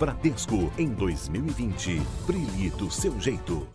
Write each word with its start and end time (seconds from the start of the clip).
Bradesco 0.00 0.72
em 0.78 0.88
2020. 0.88 2.00
Brilhe 2.26 2.70
do 2.70 2.90
seu 2.90 3.20
jeito. 3.20 3.68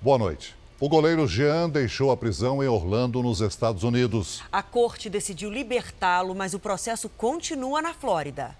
Boa 0.00 0.16
noite. 0.16 0.54
O 0.78 0.88
goleiro 0.88 1.26
Jean 1.26 1.68
deixou 1.68 2.12
a 2.12 2.16
prisão 2.16 2.62
em 2.62 2.68
Orlando, 2.68 3.24
nos 3.24 3.40
Estados 3.40 3.82
Unidos. 3.82 4.40
A 4.52 4.62
corte 4.62 5.10
decidiu 5.10 5.50
libertá-lo, 5.50 6.32
mas 6.32 6.54
o 6.54 6.60
processo 6.60 7.08
continua 7.08 7.82
na 7.82 7.92
Flórida. 7.92 8.56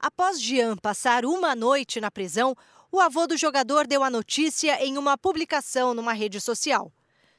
Após 0.00 0.40
Jean 0.40 0.74
passar 0.78 1.26
uma 1.26 1.54
noite 1.54 2.00
na 2.00 2.10
prisão, 2.10 2.56
o 2.90 2.98
avô 2.98 3.26
do 3.26 3.36
jogador 3.36 3.86
deu 3.86 4.02
a 4.02 4.08
notícia 4.08 4.82
em 4.82 4.96
uma 4.96 5.18
publicação 5.18 5.92
numa 5.92 6.14
rede 6.14 6.40
social. 6.40 6.90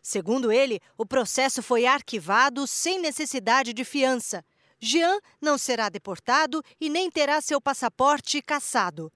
Segundo 0.03 0.51
ele, 0.51 0.79
o 0.95 1.03
processo 1.03 1.63
foi 1.63 1.87
arquivado 1.87 2.67
sem 2.67 2.99
necessidade 3.01 3.73
de 3.73 3.83
fiança. 3.83 4.45
Jean 4.79 5.19
não 5.41 5.57
será 5.57 5.89
deportado 5.89 6.63
e 6.79 6.89
nem 6.89 7.09
terá 7.09 7.41
seu 7.41 7.59
passaporte 7.59 8.41
cassado. 8.41 9.11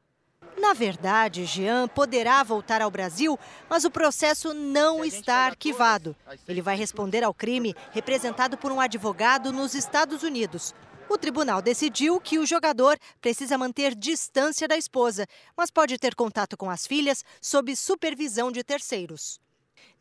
Na 0.58 0.74
verdade, 0.74 1.46
Jean 1.46 1.88
poderá 1.88 2.44
voltar 2.44 2.82
ao 2.82 2.92
Brasil, 2.92 3.40
mas 3.70 3.86
o 3.86 3.92
processo 3.92 4.54
não 4.54 5.04
está 5.06 5.46
arquivado. 5.46 6.16
Ele 6.48 6.62
vai 6.62 6.76
responder 6.76 7.24
ao 7.24 7.34
crime 7.34 7.76
representado 7.92 8.58
por 8.58 8.72
um 8.72 8.82
advogado 8.82 9.52
nos 9.52 9.74
Estados 9.74 10.24
Unidos. 10.24 10.74
O 11.08 11.18
tribunal 11.18 11.62
decidiu 11.62 12.20
que 12.20 12.40
o 12.40 12.46
jogador 12.46 12.98
precisa 13.20 13.58
manter 13.58 13.94
distância 13.96 14.68
da 14.68 14.78
esposa, 14.78 15.28
mas 15.56 15.70
pode 15.70 15.98
ter 15.98 16.16
contato 16.16 16.58
com 16.58 16.70
as 16.70 16.88
filhas 16.88 17.24
sob 17.42 17.76
supervisão 17.76 18.52
de 18.52 18.64
terceiros. 18.64 19.40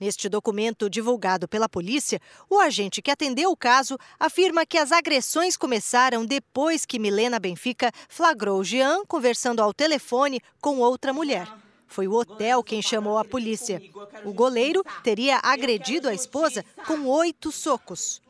Neste 0.00 0.30
documento 0.30 0.88
divulgado 0.88 1.46
pela 1.46 1.68
polícia, 1.68 2.18
o 2.48 2.58
agente 2.58 3.02
que 3.02 3.10
atendeu 3.10 3.50
o 3.50 3.56
caso 3.56 3.98
afirma 4.18 4.64
que 4.64 4.78
as 4.78 4.92
agressões 4.92 5.58
começaram 5.58 6.24
depois 6.24 6.86
que 6.86 6.98
Milena 6.98 7.38
Benfica 7.38 7.92
flagrou 8.08 8.64
Jean 8.64 9.04
conversando 9.04 9.60
ao 9.60 9.74
telefone 9.74 10.40
com 10.58 10.78
outra 10.78 11.12
mulher. 11.12 11.46
Foi 11.86 12.08
o 12.08 12.14
hotel 12.14 12.64
quem 12.64 12.80
chamou 12.80 13.18
a 13.18 13.24
polícia. 13.26 13.82
O 14.24 14.32
goleiro 14.32 14.82
teria 15.04 15.38
agredido 15.42 16.08
a 16.08 16.14
esposa 16.14 16.64
com 16.86 17.06
oito 17.06 17.52
socos. 17.52 18.22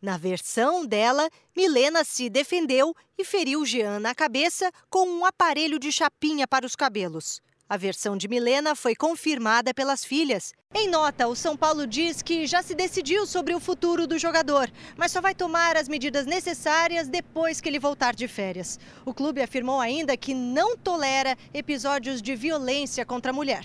Na 0.00 0.18
versão 0.18 0.84
dela, 0.84 1.30
Milena 1.56 2.02
se 2.02 2.28
defendeu 2.28 2.96
e 3.16 3.24
feriu 3.24 3.64
Jean 3.64 4.00
na 4.00 4.12
cabeça 4.12 4.72
com 4.90 5.06
um 5.06 5.24
aparelho 5.24 5.78
de 5.78 5.92
chapinha 5.92 6.48
para 6.48 6.66
os 6.66 6.74
cabelos. 6.74 7.40
A 7.72 7.78
versão 7.78 8.18
de 8.18 8.28
Milena 8.28 8.76
foi 8.76 8.94
confirmada 8.94 9.72
pelas 9.72 10.04
filhas. 10.04 10.52
Em 10.74 10.90
nota, 10.90 11.26
o 11.26 11.34
São 11.34 11.56
Paulo 11.56 11.86
diz 11.86 12.20
que 12.20 12.46
já 12.46 12.62
se 12.62 12.74
decidiu 12.74 13.24
sobre 13.24 13.54
o 13.54 13.58
futuro 13.58 14.06
do 14.06 14.18
jogador, 14.18 14.70
mas 14.94 15.10
só 15.10 15.22
vai 15.22 15.34
tomar 15.34 15.74
as 15.78 15.88
medidas 15.88 16.26
necessárias 16.26 17.08
depois 17.08 17.62
que 17.62 17.70
ele 17.70 17.78
voltar 17.78 18.14
de 18.14 18.28
férias. 18.28 18.78
O 19.06 19.14
clube 19.14 19.40
afirmou 19.40 19.80
ainda 19.80 20.18
que 20.18 20.34
não 20.34 20.76
tolera 20.76 21.34
episódios 21.54 22.20
de 22.20 22.36
violência 22.36 23.06
contra 23.06 23.30
a 23.30 23.34
mulher. 23.34 23.64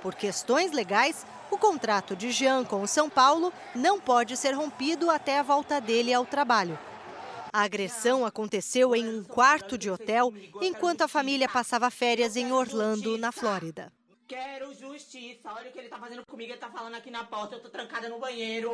Por 0.00 0.14
questões 0.14 0.70
legais, 0.70 1.26
o 1.50 1.58
contrato 1.58 2.14
de 2.14 2.30
Jean 2.30 2.62
com 2.62 2.80
o 2.80 2.86
São 2.86 3.10
Paulo 3.10 3.52
não 3.74 3.98
pode 3.98 4.36
ser 4.36 4.52
rompido 4.52 5.10
até 5.10 5.40
a 5.40 5.42
volta 5.42 5.80
dele 5.80 6.14
ao 6.14 6.24
trabalho. 6.24 6.78
A 7.52 7.64
agressão 7.64 8.24
aconteceu 8.24 8.96
em 8.96 9.06
um 9.06 9.22
quarto 9.22 9.76
de 9.76 9.90
hotel 9.90 10.32
enquanto 10.62 11.02
a 11.02 11.08
família 11.08 11.46
passava 11.46 11.90
férias 11.90 12.34
em 12.34 12.50
Orlando, 12.50 13.18
na 13.18 13.30
Flórida. 13.30 13.92
Quero 14.26 14.74
justiça. 14.74 15.52
Olha 15.54 15.68
o 15.68 15.72
que 15.72 15.78
ele 15.78 15.88
tá 15.88 15.98
fazendo 15.98 16.24
comigo. 16.24 16.50
Ele 16.50 16.58
tá 16.58 16.70
falando 16.70 16.94
aqui 16.94 17.10
na 17.10 17.24
porta. 17.24 17.56
Eu 17.56 17.60
tô 17.60 17.68
trancada 17.68 18.08
no 18.08 18.18
banheiro. 18.18 18.72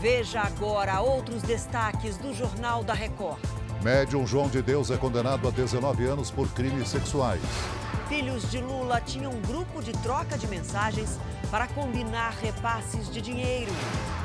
Veja 0.00 0.40
agora 0.40 1.00
outros 1.00 1.40
destaques 1.42 2.16
do 2.16 2.34
Jornal 2.34 2.82
da 2.82 2.94
Record. 2.94 3.38
Médium 3.80 4.26
João 4.26 4.48
de 4.48 4.60
Deus 4.60 4.90
é 4.90 4.96
condenado 4.96 5.46
a 5.46 5.52
19 5.52 6.04
anos 6.06 6.32
por 6.32 6.48
crimes 6.48 6.88
sexuais. 6.88 7.40
Filhos 8.08 8.50
de 8.50 8.60
Lula 8.60 9.00
tinham 9.00 9.30
um 9.30 9.40
grupo 9.42 9.80
de 9.80 9.92
troca 10.02 10.36
de 10.36 10.48
mensagens 10.48 11.16
para 11.48 11.68
combinar 11.68 12.30
repasses 12.30 13.08
de 13.08 13.20
dinheiro. 13.20 13.70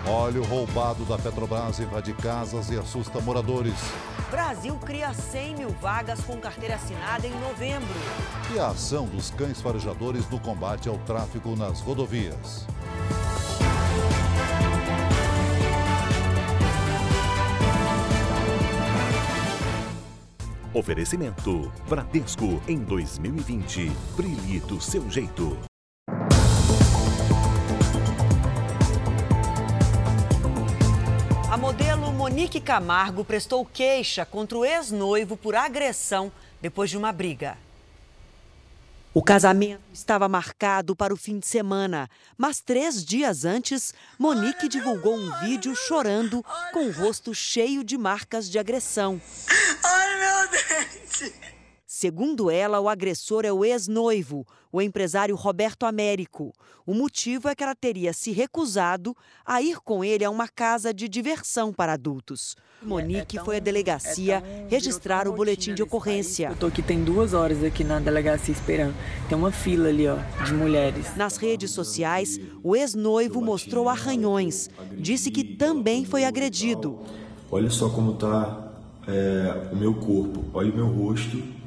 Óleo 0.08 0.44
roubado 0.44 1.04
da 1.06 1.18
Petrobras 1.18 1.80
invade 1.80 2.14
casas 2.14 2.70
e 2.72 2.78
assusta 2.78 3.20
moradores. 3.20 3.76
Brasil 4.32 4.76
cria 4.86 5.14
100 5.14 5.56
mil 5.56 5.70
vagas 5.82 6.22
com 6.22 6.38
carteira 6.38 6.76
assinada 6.76 7.28
em 7.28 7.40
novembro. 7.40 7.88
E 8.54 8.60
a 8.60 8.68
ação 8.68 9.06
dos 9.06 9.30
cães 9.32 9.62
farejadores 9.62 10.30
no 10.30 10.40
combate 10.40 10.88
ao 10.88 10.98
tráfico 11.00 11.56
nas 11.56 11.82
rodovias. 11.82 12.66
Oferecimento 20.74 21.72
Bradesco 21.90 22.62
em 22.68 22.78
2020. 22.78 23.92
Brilhe 24.16 24.60
do 24.62 24.80
seu 24.80 25.10
jeito. 25.10 25.69
Monique 32.40 32.62
Camargo 32.62 33.26
prestou 33.26 33.66
queixa 33.66 34.26
contra 34.26 34.58
o 34.58 34.64
ex-noivo 34.64 35.36
por 35.36 35.56
agressão 35.56 36.32
depois 36.62 36.90
de 36.90 36.98
uma 36.98 37.12
briga. 37.12 37.58
O 39.14 39.22
casamento 39.22 39.82
estava 39.94 40.30
marcado 40.30 40.96
para 40.96 41.14
o 41.14 41.18
fim 41.18 41.38
de 41.38 41.46
semana, 41.46 42.10
mas 42.38 42.62
três 42.62 43.04
dias 43.04 43.44
antes, 43.44 43.94
Monique 44.18 44.70
divulgou 44.70 45.18
um 45.18 45.38
vídeo 45.42 45.76
chorando 45.76 46.42
com 46.72 46.86
o 46.86 46.92
rosto 46.94 47.36
cheio 47.36 47.84
de 47.84 47.98
marcas 47.98 48.50
de 48.50 48.58
agressão. 48.58 49.22
Ai, 49.84 50.20
meu 50.20 50.50
dente! 50.50 51.59
Segundo 52.00 52.50
ela, 52.50 52.80
o 52.80 52.88
agressor 52.88 53.44
é 53.44 53.52
o 53.52 53.66
ex-noivo, 53.66 54.48
o 54.72 54.82
empresário 54.82 55.36
Roberto 55.36 55.86
Américo. 55.86 56.54
O 56.86 56.94
motivo 56.94 57.50
é 57.50 57.54
que 57.54 57.62
ela 57.62 57.76
teria 57.76 58.14
se 58.14 58.32
recusado 58.32 59.14
a 59.46 59.62
ir 59.62 59.82
com 59.82 60.02
ele 60.02 60.24
a 60.24 60.30
uma 60.30 60.48
casa 60.48 60.94
de 60.94 61.10
diversão 61.10 61.74
para 61.74 61.92
adultos. 61.92 62.56
Monique 62.82 63.38
foi 63.40 63.58
à 63.58 63.60
delegacia 63.60 64.42
registrar 64.70 65.28
o 65.28 65.34
boletim 65.34 65.74
de 65.74 65.84
ocorrência. 65.84 66.52
Eu 66.52 66.56
tô 66.56 66.68
aqui 66.68 66.82
tem 66.82 67.04
duas 67.04 67.34
horas 67.34 67.62
aqui 67.62 67.84
na 67.84 68.00
delegacia 68.00 68.54
esperando. 68.54 68.96
Tem 69.28 69.38
uma 69.38 69.52
fila 69.52 69.90
ali, 69.90 70.08
ó, 70.08 70.16
de 70.46 70.54
mulheres. 70.54 71.18
Nas 71.18 71.36
redes 71.36 71.72
sociais, 71.72 72.40
o 72.64 72.78
ex-noivo 72.78 73.42
mostrou 73.42 73.90
arranhões. 73.90 74.70
Disse 74.94 75.30
que 75.30 75.44
também 75.44 76.06
foi 76.06 76.24
agredido. 76.24 76.98
Olha 77.52 77.70
só 77.70 77.90
como 77.90 78.14
tá 78.14 78.72
é, 79.06 79.68
o 79.74 79.76
meu 79.76 79.96
corpo. 79.96 80.46
Olha 80.54 80.72
o 80.72 80.76
meu 80.78 80.88
rosto. 80.88 81.59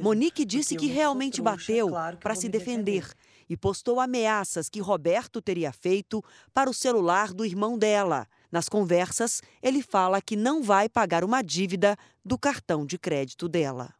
Monique 0.00 0.44
disse 0.44 0.76
que 0.76 0.86
realmente 0.86 1.42
bateu 1.42 1.90
para 2.20 2.34
se 2.34 2.48
defender 2.48 3.06
e 3.48 3.56
postou 3.56 4.00
ameaças 4.00 4.68
que 4.68 4.80
Roberto 4.80 5.42
teria 5.42 5.72
feito 5.72 6.24
para 6.54 6.70
o 6.70 6.74
celular 6.74 7.32
do 7.32 7.44
irmão 7.44 7.76
dela. 7.76 8.26
Nas 8.50 8.68
conversas, 8.68 9.42
ele 9.62 9.82
fala 9.82 10.20
que 10.22 10.36
não 10.36 10.62
vai 10.62 10.88
pagar 10.88 11.22
uma 11.24 11.42
dívida 11.42 11.96
do 12.24 12.38
cartão 12.38 12.86
de 12.86 12.98
crédito 12.98 13.48
dela. 13.48 13.92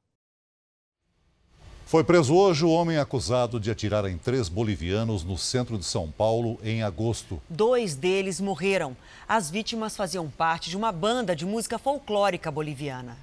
Foi 1.84 2.04
preso 2.04 2.34
hoje 2.34 2.64
o 2.64 2.70
homem 2.70 2.98
acusado 2.98 3.58
de 3.58 3.68
atirar 3.68 4.04
em 4.06 4.16
três 4.16 4.48
bolivianos 4.48 5.24
no 5.24 5.36
centro 5.36 5.76
de 5.76 5.84
São 5.84 6.08
Paulo 6.08 6.56
em 6.62 6.84
agosto. 6.84 7.42
Dois 7.48 7.96
deles 7.96 8.40
morreram. 8.40 8.96
As 9.28 9.50
vítimas 9.50 9.96
faziam 9.96 10.30
parte 10.30 10.70
de 10.70 10.76
uma 10.76 10.92
banda 10.92 11.34
de 11.34 11.44
música 11.44 11.78
folclórica 11.80 12.48
boliviana. 12.48 13.18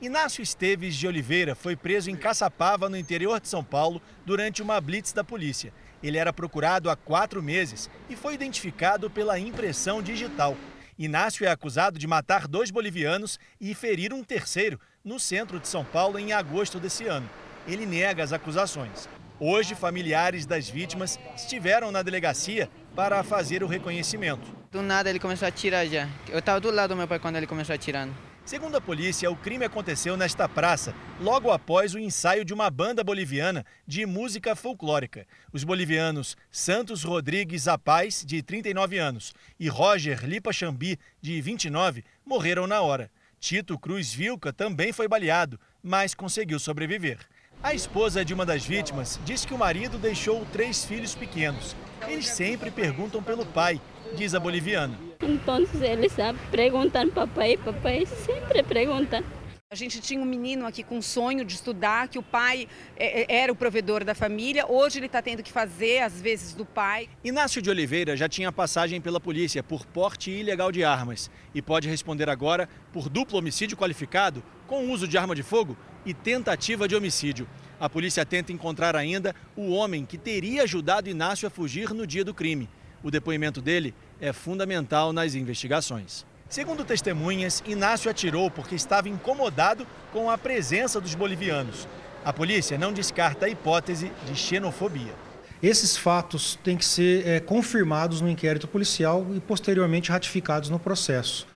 Inácio 0.00 0.42
Esteves 0.42 0.94
de 0.94 1.08
Oliveira 1.08 1.56
foi 1.56 1.74
preso 1.74 2.08
em 2.08 2.14
Caçapava, 2.14 2.88
no 2.88 2.96
interior 2.96 3.40
de 3.40 3.48
São 3.48 3.64
Paulo, 3.64 4.00
durante 4.24 4.62
uma 4.62 4.80
blitz 4.80 5.12
da 5.12 5.24
polícia. 5.24 5.72
Ele 6.00 6.16
era 6.16 6.32
procurado 6.32 6.88
há 6.88 6.94
quatro 6.94 7.42
meses 7.42 7.90
e 8.08 8.14
foi 8.14 8.34
identificado 8.34 9.10
pela 9.10 9.40
impressão 9.40 10.00
digital. 10.00 10.56
Inácio 10.96 11.44
é 11.44 11.50
acusado 11.50 11.98
de 11.98 12.06
matar 12.06 12.46
dois 12.46 12.70
bolivianos 12.70 13.40
e 13.60 13.74
ferir 13.74 14.14
um 14.14 14.22
terceiro 14.22 14.78
no 15.04 15.18
centro 15.18 15.58
de 15.58 15.66
São 15.66 15.84
Paulo 15.84 16.16
em 16.16 16.32
agosto 16.32 16.78
desse 16.78 17.04
ano. 17.06 17.28
Ele 17.66 17.84
nega 17.84 18.22
as 18.22 18.32
acusações. 18.32 19.08
Hoje, 19.40 19.74
familiares 19.74 20.46
das 20.46 20.68
vítimas 20.68 21.18
estiveram 21.34 21.90
na 21.90 22.02
delegacia 22.02 22.70
para 22.94 23.24
fazer 23.24 23.64
o 23.64 23.66
reconhecimento. 23.66 24.46
Do 24.70 24.80
nada 24.80 25.10
ele 25.10 25.18
começou 25.18 25.46
a 25.46 25.48
atirar 25.48 25.86
já. 25.88 26.08
Eu 26.28 26.38
estava 26.38 26.60
do 26.60 26.70
lado 26.70 26.90
do 26.90 26.96
meu 26.96 27.08
pai 27.08 27.18
quando 27.18 27.34
ele 27.34 27.48
começou 27.48 27.74
atirando. 27.74 28.27
Segundo 28.48 28.78
a 28.78 28.80
polícia, 28.80 29.30
o 29.30 29.36
crime 29.36 29.66
aconteceu 29.66 30.16
nesta 30.16 30.48
praça, 30.48 30.94
logo 31.20 31.50
após 31.50 31.94
o 31.94 31.98
ensaio 31.98 32.46
de 32.46 32.54
uma 32.54 32.70
banda 32.70 33.04
boliviana 33.04 33.62
de 33.86 34.06
música 34.06 34.56
folclórica. 34.56 35.26
Os 35.52 35.64
bolivianos 35.64 36.34
Santos 36.50 37.02
Rodrigues 37.02 37.68
Apaz, 37.68 38.24
de 38.26 38.42
39 38.42 38.96
anos, 38.96 39.34
e 39.60 39.68
Roger 39.68 40.24
Lipa 40.24 40.50
Chambi, 40.50 40.98
de 41.20 41.38
29, 41.42 42.02
morreram 42.24 42.66
na 42.66 42.80
hora. 42.80 43.10
Tito 43.38 43.78
Cruz 43.78 44.14
Vilca 44.14 44.50
também 44.50 44.94
foi 44.94 45.06
baleado, 45.06 45.60
mas 45.82 46.14
conseguiu 46.14 46.58
sobreviver. 46.58 47.18
A 47.62 47.74
esposa 47.74 48.24
de 48.24 48.32
uma 48.32 48.46
das 48.46 48.64
vítimas 48.64 49.20
disse 49.26 49.46
que 49.46 49.52
o 49.52 49.58
marido 49.58 49.98
deixou 49.98 50.46
três 50.46 50.86
filhos 50.86 51.14
pequenos. 51.14 51.76
Eles 52.08 52.26
sempre 52.28 52.70
perguntam 52.70 53.22
pelo 53.22 53.44
pai 53.44 53.78
diz 54.16 54.34
a 54.34 54.40
boliviana. 54.40 54.98
Então 55.22 55.58
eles 55.80 56.14
perguntam 56.50 57.08
papai, 57.10 57.56
papai 57.56 58.06
sempre 58.06 58.62
perguntam. 58.62 59.22
A 59.70 59.74
gente 59.74 60.00
tinha 60.00 60.18
um 60.18 60.24
menino 60.24 60.66
aqui 60.66 60.82
com 60.82 60.96
um 60.96 61.02
sonho 61.02 61.44
de 61.44 61.52
estudar, 61.52 62.08
que 62.08 62.18
o 62.18 62.22
pai 62.22 62.66
é, 62.96 63.20
é, 63.20 63.42
era 63.42 63.52
o 63.52 63.54
provedor 63.54 64.02
da 64.02 64.14
família. 64.14 64.66
Hoje 64.66 64.98
ele 64.98 65.04
está 65.04 65.20
tendo 65.20 65.42
que 65.42 65.52
fazer, 65.52 65.98
às 65.98 66.18
vezes, 66.22 66.54
do 66.54 66.64
pai. 66.64 67.06
Inácio 67.22 67.60
de 67.60 67.68
Oliveira 67.68 68.16
já 68.16 68.26
tinha 68.30 68.50
passagem 68.50 68.98
pela 68.98 69.20
polícia 69.20 69.62
por 69.62 69.84
porte 69.84 70.30
ilegal 70.30 70.72
de 70.72 70.82
armas 70.82 71.30
e 71.54 71.60
pode 71.60 71.86
responder 71.86 72.30
agora 72.30 72.66
por 72.94 73.10
duplo 73.10 73.36
homicídio 73.36 73.76
qualificado 73.76 74.42
com 74.66 74.90
uso 74.90 75.06
de 75.06 75.18
arma 75.18 75.34
de 75.34 75.42
fogo 75.42 75.76
e 76.06 76.14
tentativa 76.14 76.88
de 76.88 76.96
homicídio. 76.96 77.46
A 77.78 77.90
polícia 77.90 78.24
tenta 78.24 78.50
encontrar 78.50 78.96
ainda 78.96 79.34
o 79.54 79.70
homem 79.72 80.06
que 80.06 80.16
teria 80.16 80.62
ajudado 80.62 81.10
Inácio 81.10 81.46
a 81.46 81.50
fugir 81.50 81.92
no 81.92 82.06
dia 82.06 82.24
do 82.24 82.32
crime. 82.32 82.70
O 83.02 83.10
depoimento 83.10 83.60
dele 83.60 83.94
é 84.20 84.32
fundamental 84.32 85.12
nas 85.12 85.34
investigações. 85.34 86.26
Segundo 86.48 86.84
testemunhas, 86.84 87.62
Inácio 87.66 88.10
atirou 88.10 88.50
porque 88.50 88.74
estava 88.74 89.08
incomodado 89.08 89.86
com 90.12 90.30
a 90.30 90.38
presença 90.38 91.00
dos 91.00 91.14
bolivianos. 91.14 91.86
A 92.24 92.32
polícia 92.32 92.78
não 92.78 92.92
descarta 92.92 93.46
a 93.46 93.48
hipótese 93.48 94.12
de 94.26 94.34
xenofobia. 94.34 95.14
Esses 95.60 95.96
fatos 95.96 96.56
têm 96.62 96.76
que 96.76 96.84
ser 96.84 97.26
é, 97.26 97.40
confirmados 97.40 98.20
no 98.20 98.28
inquérito 98.28 98.68
policial 98.68 99.26
e 99.34 99.40
posteriormente 99.40 100.12
ratificados 100.12 100.70
no 100.70 100.78
processo. 100.78 101.47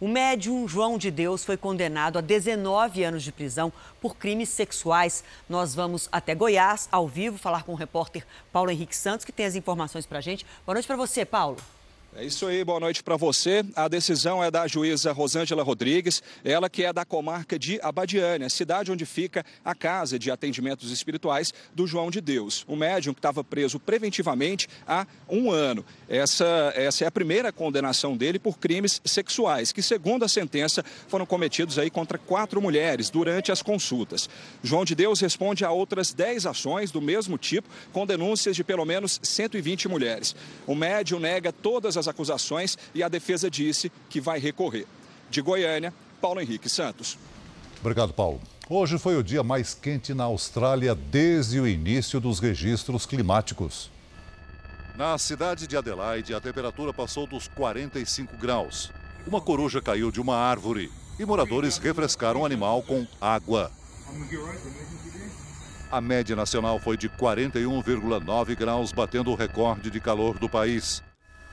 O 0.00 0.06
médium 0.06 0.68
João 0.68 0.96
de 0.96 1.10
Deus 1.10 1.44
foi 1.44 1.56
condenado 1.56 2.18
a 2.18 2.20
19 2.20 3.02
anos 3.02 3.24
de 3.24 3.32
prisão 3.32 3.72
por 4.00 4.16
crimes 4.16 4.48
sexuais. 4.48 5.24
Nós 5.48 5.74
vamos 5.74 6.08
até 6.12 6.36
Goiás, 6.36 6.88
ao 6.92 7.08
vivo, 7.08 7.36
falar 7.36 7.64
com 7.64 7.72
o 7.72 7.76
repórter 7.76 8.24
Paulo 8.52 8.70
Henrique 8.70 8.94
Santos, 8.94 9.24
que 9.24 9.32
tem 9.32 9.44
as 9.44 9.56
informações 9.56 10.06
para 10.06 10.18
a 10.18 10.20
gente. 10.20 10.46
Boa 10.64 10.74
noite 10.74 10.86
para 10.86 10.96
você, 10.96 11.24
Paulo. 11.24 11.56
É 12.20 12.24
isso 12.24 12.48
aí, 12.48 12.64
boa 12.64 12.80
noite 12.80 13.00
para 13.00 13.16
você. 13.16 13.64
A 13.76 13.86
decisão 13.86 14.42
é 14.42 14.50
da 14.50 14.66
juíza 14.66 15.12
Rosângela 15.12 15.62
Rodrigues, 15.62 16.20
ela 16.44 16.68
que 16.68 16.82
é 16.82 16.92
da 16.92 17.04
comarca 17.04 17.56
de 17.56 17.78
Abadiânia, 17.80 18.50
cidade 18.50 18.90
onde 18.90 19.06
fica 19.06 19.46
a 19.64 19.72
casa 19.72 20.18
de 20.18 20.28
atendimentos 20.28 20.90
espirituais 20.90 21.54
do 21.72 21.86
João 21.86 22.10
de 22.10 22.20
Deus, 22.20 22.64
um 22.68 22.74
médium 22.74 23.14
que 23.14 23.20
estava 23.20 23.44
preso 23.44 23.78
preventivamente 23.78 24.66
há 24.84 25.06
um 25.28 25.52
ano. 25.52 25.84
Essa, 26.08 26.72
essa 26.74 27.04
é 27.04 27.06
a 27.06 27.12
primeira 27.12 27.52
condenação 27.52 28.16
dele 28.16 28.40
por 28.40 28.58
crimes 28.58 29.00
sexuais, 29.04 29.70
que, 29.70 29.80
segundo 29.80 30.24
a 30.24 30.28
sentença, 30.28 30.84
foram 31.06 31.24
cometidos 31.24 31.78
aí 31.78 31.88
contra 31.88 32.18
quatro 32.18 32.60
mulheres 32.60 33.10
durante 33.10 33.52
as 33.52 33.62
consultas. 33.62 34.28
João 34.60 34.84
de 34.84 34.96
Deus 34.96 35.20
responde 35.20 35.64
a 35.64 35.70
outras 35.70 36.12
dez 36.12 36.46
ações 36.46 36.90
do 36.90 37.00
mesmo 37.00 37.38
tipo, 37.38 37.68
com 37.92 38.04
denúncias 38.04 38.56
de 38.56 38.64
pelo 38.64 38.84
menos 38.84 39.20
120 39.22 39.86
mulheres. 39.86 40.34
O 40.66 40.74
médium 40.74 41.20
nega 41.20 41.52
todas 41.52 41.96
as 41.96 42.07
acusações 42.08 42.76
e 42.94 43.02
a 43.02 43.08
defesa 43.08 43.50
disse 43.50 43.92
que 44.08 44.20
vai 44.20 44.38
recorrer. 44.38 44.86
De 45.30 45.40
Goiânia, 45.40 45.92
Paulo 46.20 46.40
Henrique 46.40 46.68
Santos. 46.68 47.18
Obrigado, 47.80 48.12
Paulo. 48.12 48.40
Hoje 48.68 48.98
foi 48.98 49.16
o 49.16 49.22
dia 49.22 49.42
mais 49.42 49.72
quente 49.72 50.12
na 50.12 50.24
Austrália 50.24 50.94
desde 50.94 51.60
o 51.60 51.66
início 51.66 52.20
dos 52.20 52.38
registros 52.38 53.06
climáticos. 53.06 53.90
Na 54.96 55.16
cidade 55.16 55.66
de 55.66 55.76
Adelaide, 55.76 56.34
a 56.34 56.40
temperatura 56.40 56.92
passou 56.92 57.26
dos 57.26 57.46
45 57.46 58.36
graus. 58.36 58.90
Uma 59.26 59.40
coruja 59.40 59.80
caiu 59.80 60.10
de 60.10 60.20
uma 60.20 60.36
árvore 60.36 60.90
e 61.18 61.24
moradores 61.24 61.78
refrescaram 61.78 62.40
o 62.40 62.44
animal 62.44 62.82
com 62.82 63.06
água. 63.20 63.70
A 65.90 66.00
média 66.00 66.36
nacional 66.36 66.78
foi 66.78 66.96
de 66.96 67.08
41,9 67.08 68.56
graus, 68.56 68.92
batendo 68.92 69.30
o 69.30 69.34
recorde 69.34 69.90
de 69.90 70.00
calor 70.00 70.38
do 70.38 70.48
país. 70.48 71.02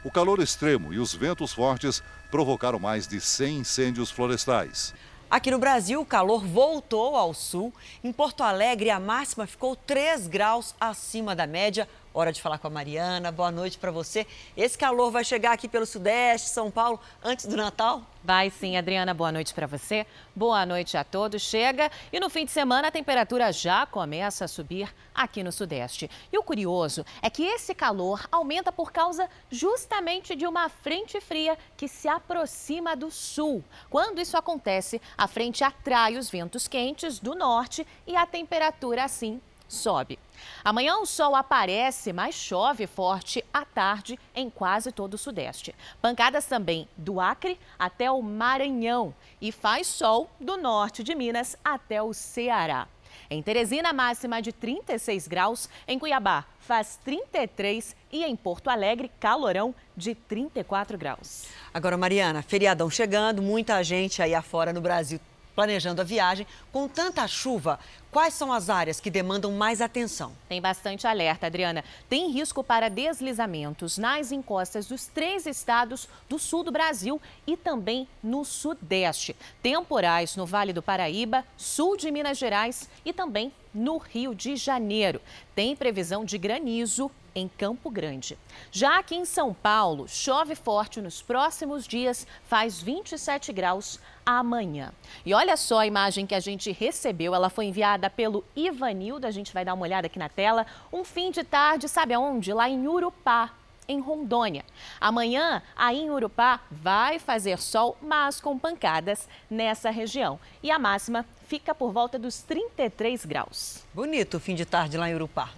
O 0.06 0.12
calor 0.12 0.40
extremo 0.40 0.94
e 0.94 1.00
os 1.00 1.16
ventos 1.16 1.52
fortes 1.52 2.04
provocaram 2.30 2.78
mais 2.78 3.08
de 3.08 3.20
100 3.20 3.58
incêndios 3.58 4.12
florestais. 4.12 4.94
Aqui 5.28 5.50
no 5.50 5.58
Brasil, 5.58 6.00
o 6.00 6.06
calor 6.06 6.46
voltou 6.46 7.16
ao 7.16 7.34
sul. 7.34 7.74
Em 8.04 8.14
Porto 8.14 8.44
Alegre, 8.44 8.92
a 8.92 9.00
máxima 9.00 9.48
ficou 9.48 9.76
3 9.76 10.28
graus 10.28 10.76
acima 10.80 11.36
da 11.36 11.48
média. 11.48 11.90
Hora 12.18 12.32
de 12.32 12.42
falar 12.42 12.60
com 12.60 12.68
a 12.68 12.70
Mariana. 12.70 13.30
Boa 13.30 13.52
noite 13.52 13.78
para 13.78 13.92
você. 13.92 14.26
Esse 14.56 14.78
calor 14.78 15.12
vai 15.12 15.26
chegar 15.26 15.52
aqui 15.52 15.68
pelo 15.68 15.86
Sudeste, 15.86 16.48
São 16.48 16.72
Paulo, 16.72 16.98
antes 17.22 17.46
do 17.46 17.58
Natal? 17.58 18.04
Vai 18.24 18.50
sim, 18.50 18.78
Adriana. 18.78 19.14
Boa 19.14 19.34
noite 19.34 19.54
para 19.54 19.68
você. 19.68 20.08
Boa 20.34 20.66
noite 20.66 20.96
a 20.96 21.04
todos. 21.04 21.42
Chega 21.42 21.92
e 22.14 22.20
no 22.22 22.30
fim 22.30 22.46
de 22.46 22.52
semana 22.52 22.88
a 22.88 22.92
temperatura 22.92 23.52
já 23.52 23.86
começa 23.86 24.46
a 24.46 24.48
subir 24.48 24.96
aqui 25.14 25.44
no 25.44 25.52
Sudeste. 25.52 26.10
E 26.32 26.38
o 26.38 26.44
curioso 26.44 27.06
é 27.22 27.30
que 27.30 27.44
esse 27.44 27.76
calor 27.76 28.26
aumenta 28.32 28.72
por 28.72 28.94
causa 28.94 29.30
justamente 29.52 30.38
de 30.38 30.48
uma 30.48 30.70
frente 30.70 31.20
fria 31.20 31.58
que 31.76 31.86
se 31.86 32.08
aproxima 32.08 32.96
do 32.96 33.12
sul. 33.12 33.62
Quando 33.90 34.22
isso 34.22 34.38
acontece, 34.38 35.02
a 35.18 35.28
frente 35.28 35.66
atrai 35.66 36.16
os 36.16 36.30
ventos 36.30 36.66
quentes 36.66 37.20
do 37.20 37.36
norte 37.36 37.86
e 38.08 38.16
a 38.16 38.26
temperatura 38.26 39.04
assim 39.04 39.42
sobe. 39.68 40.20
Amanhã 40.64 40.98
o 40.98 41.06
sol 41.06 41.36
aparece, 41.36 42.12
mas 42.12 42.36
chove 42.36 42.88
forte 42.88 43.44
à 43.54 43.64
tarde 43.64 44.20
em 44.36 44.50
quase 44.50 44.92
todo 44.92 45.14
o 45.14 45.18
sudeste. 45.18 45.76
Pancadas 46.02 46.46
também 46.46 46.88
do 46.98 47.20
Acre 47.20 47.60
até 47.78 48.10
o 48.12 48.22
Maranhão 48.22 49.14
e 49.42 49.52
faz 49.52 49.88
sol 49.88 50.30
do 50.40 50.58
norte 50.58 51.04
de 51.04 51.16
Minas 51.16 51.58
até 51.64 52.02
o 52.02 52.14
Ceará. 52.14 52.88
Em 53.30 53.42
Teresina, 53.42 53.94
máxima 53.94 54.42
de 54.42 54.52
36 54.52 55.28
graus. 55.28 55.70
Em 55.88 55.98
Cuiabá, 55.98 56.46
faz 56.60 57.00
33 57.04 57.96
e 58.12 58.24
em 58.24 58.36
Porto 58.36 58.70
Alegre, 58.70 59.12
calorão 59.20 59.74
de 59.96 60.14
34 60.14 60.98
graus. 60.98 61.46
Agora, 61.74 61.98
Mariana, 61.98 62.42
feriadão 62.42 62.90
chegando, 62.90 63.42
muita 63.42 63.84
gente 63.84 64.22
aí 64.22 64.36
afora 64.36 64.72
no 64.72 64.82
Brasil 64.82 65.20
planejando 65.56 66.02
a 66.02 66.04
viagem. 66.04 66.46
Com 66.72 66.88
tanta 66.88 67.28
chuva, 67.28 67.80
quais 68.16 68.34
são 68.34 68.54
as 68.54 68.70
áreas 68.70 69.02
que 69.02 69.12
demandam 69.12 69.52
mais 69.52 69.82
atenção? 69.82 70.32
Tem 70.48 70.62
bastante 70.62 71.06
alerta, 71.06 71.48
Adriana. 71.48 71.84
Tem 72.08 72.32
risco 72.32 72.64
para 72.64 72.88
deslizamentos 72.88 73.98
nas 73.98 74.32
encostas 74.32 74.86
dos 74.86 75.06
três 75.06 75.46
estados 75.46 76.08
do 76.30 76.40
sul 76.40 76.64
do 76.64 76.72
Brasil 76.72 77.22
e 77.46 77.58
também 77.58 78.08
no 78.24 78.46
sudeste. 78.46 79.36
Temporais 79.62 80.38
no 80.38 80.46
Vale 80.46 80.72
do 80.72 80.82
Paraíba, 80.82 81.44
sul 81.58 81.98
de 81.98 82.10
Minas 82.10 82.38
Gerais 82.38 82.90
e 83.04 83.12
também 83.12 83.52
no 83.74 83.98
Rio 83.98 84.34
de 84.34 84.56
Janeiro. 84.56 85.20
Tem 85.54 85.76
previsão 85.76 86.24
de 86.24 86.38
granizo 86.38 87.12
em 87.36 87.50
Campo 87.50 87.92
Grande. 87.92 88.38
Já 88.72 89.00
aqui 89.00 89.14
em 89.14 89.26
São 89.26 89.54
Paulo, 89.54 90.08
chove 90.08 90.56
forte 90.56 91.02
nos 91.02 91.22
próximos 91.22 91.86
dias, 91.86 92.26
faz 92.48 92.82
27 92.82 93.52
graus 93.52 94.00
amanhã. 94.26 94.94
E 95.26 95.34
olha 95.34 95.58
só 95.58 95.80
a 95.80 95.88
imagem 95.88 96.26
que 96.26 96.34
a 96.34 96.40
gente 96.40 96.72
recebeu, 96.72 97.36
ela 97.36 97.50
foi 97.50 97.66
enviada 97.66 98.05
pelo 98.10 98.44
Ivanildo, 98.56 99.28
a 99.28 99.32
gente 99.32 99.54
vai 99.54 99.66
dar 99.66 99.74
uma 99.74 99.84
olhada 99.84 100.08
aqui 100.08 100.20
na 100.20 100.30
tela. 100.30 100.66
Um 100.92 101.04
fim 101.04 101.32
de 101.32 101.44
tarde, 101.44 101.88
sabe 101.88 102.14
aonde? 102.14 102.54
Lá 102.54 102.70
em 102.70 102.88
Urupá, 102.88 103.52
em 103.88 104.00
Rondônia. 104.00 104.64
Amanhã, 105.00 105.62
aí 105.76 106.00
em 106.00 106.10
Urupá, 106.10 106.60
vai 106.72 107.20
fazer 107.20 107.60
sol, 107.60 107.98
mas 108.02 108.40
com 108.40 108.58
pancadas 108.58 109.28
nessa 109.50 109.90
região. 109.90 110.40
E 110.62 110.72
a 110.72 110.80
máxima 110.80 111.26
fica 111.48 111.74
por 111.74 111.92
volta 111.92 112.18
dos 112.18 112.42
33 112.42 113.26
graus. 113.26 113.84
Bonito 113.94 114.38
o 114.38 114.40
fim 114.40 114.56
de 114.56 114.66
tarde 114.66 114.98
lá 114.98 115.10
em 115.10 115.16
Urupá. 115.16 115.50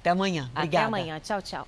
Até 0.00 0.10
amanhã. 0.10 0.50
Obrigada. 0.54 0.86
Até 0.86 0.86
amanhã. 0.86 1.20
Tchau, 1.20 1.42
tchau. 1.42 1.66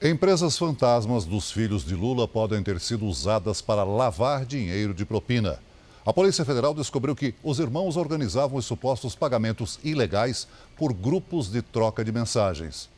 Empresas 0.00 0.56
fantasmas 0.56 1.24
dos 1.24 1.50
filhos 1.50 1.84
de 1.84 1.96
Lula 1.96 2.28
podem 2.28 2.62
ter 2.62 2.78
sido 2.78 3.04
usadas 3.04 3.60
para 3.60 3.82
lavar 3.82 4.46
dinheiro 4.46 4.94
de 4.94 5.04
propina. 5.04 5.58
A 6.08 6.12
Polícia 6.14 6.42
Federal 6.42 6.72
descobriu 6.72 7.14
que 7.14 7.34
os 7.44 7.58
irmãos 7.58 7.98
organizavam 7.98 8.56
os 8.56 8.64
supostos 8.64 9.14
pagamentos 9.14 9.78
ilegais 9.84 10.48
por 10.74 10.94
grupos 10.94 11.50
de 11.50 11.60
troca 11.60 12.02
de 12.02 12.10
mensagens. 12.10 12.88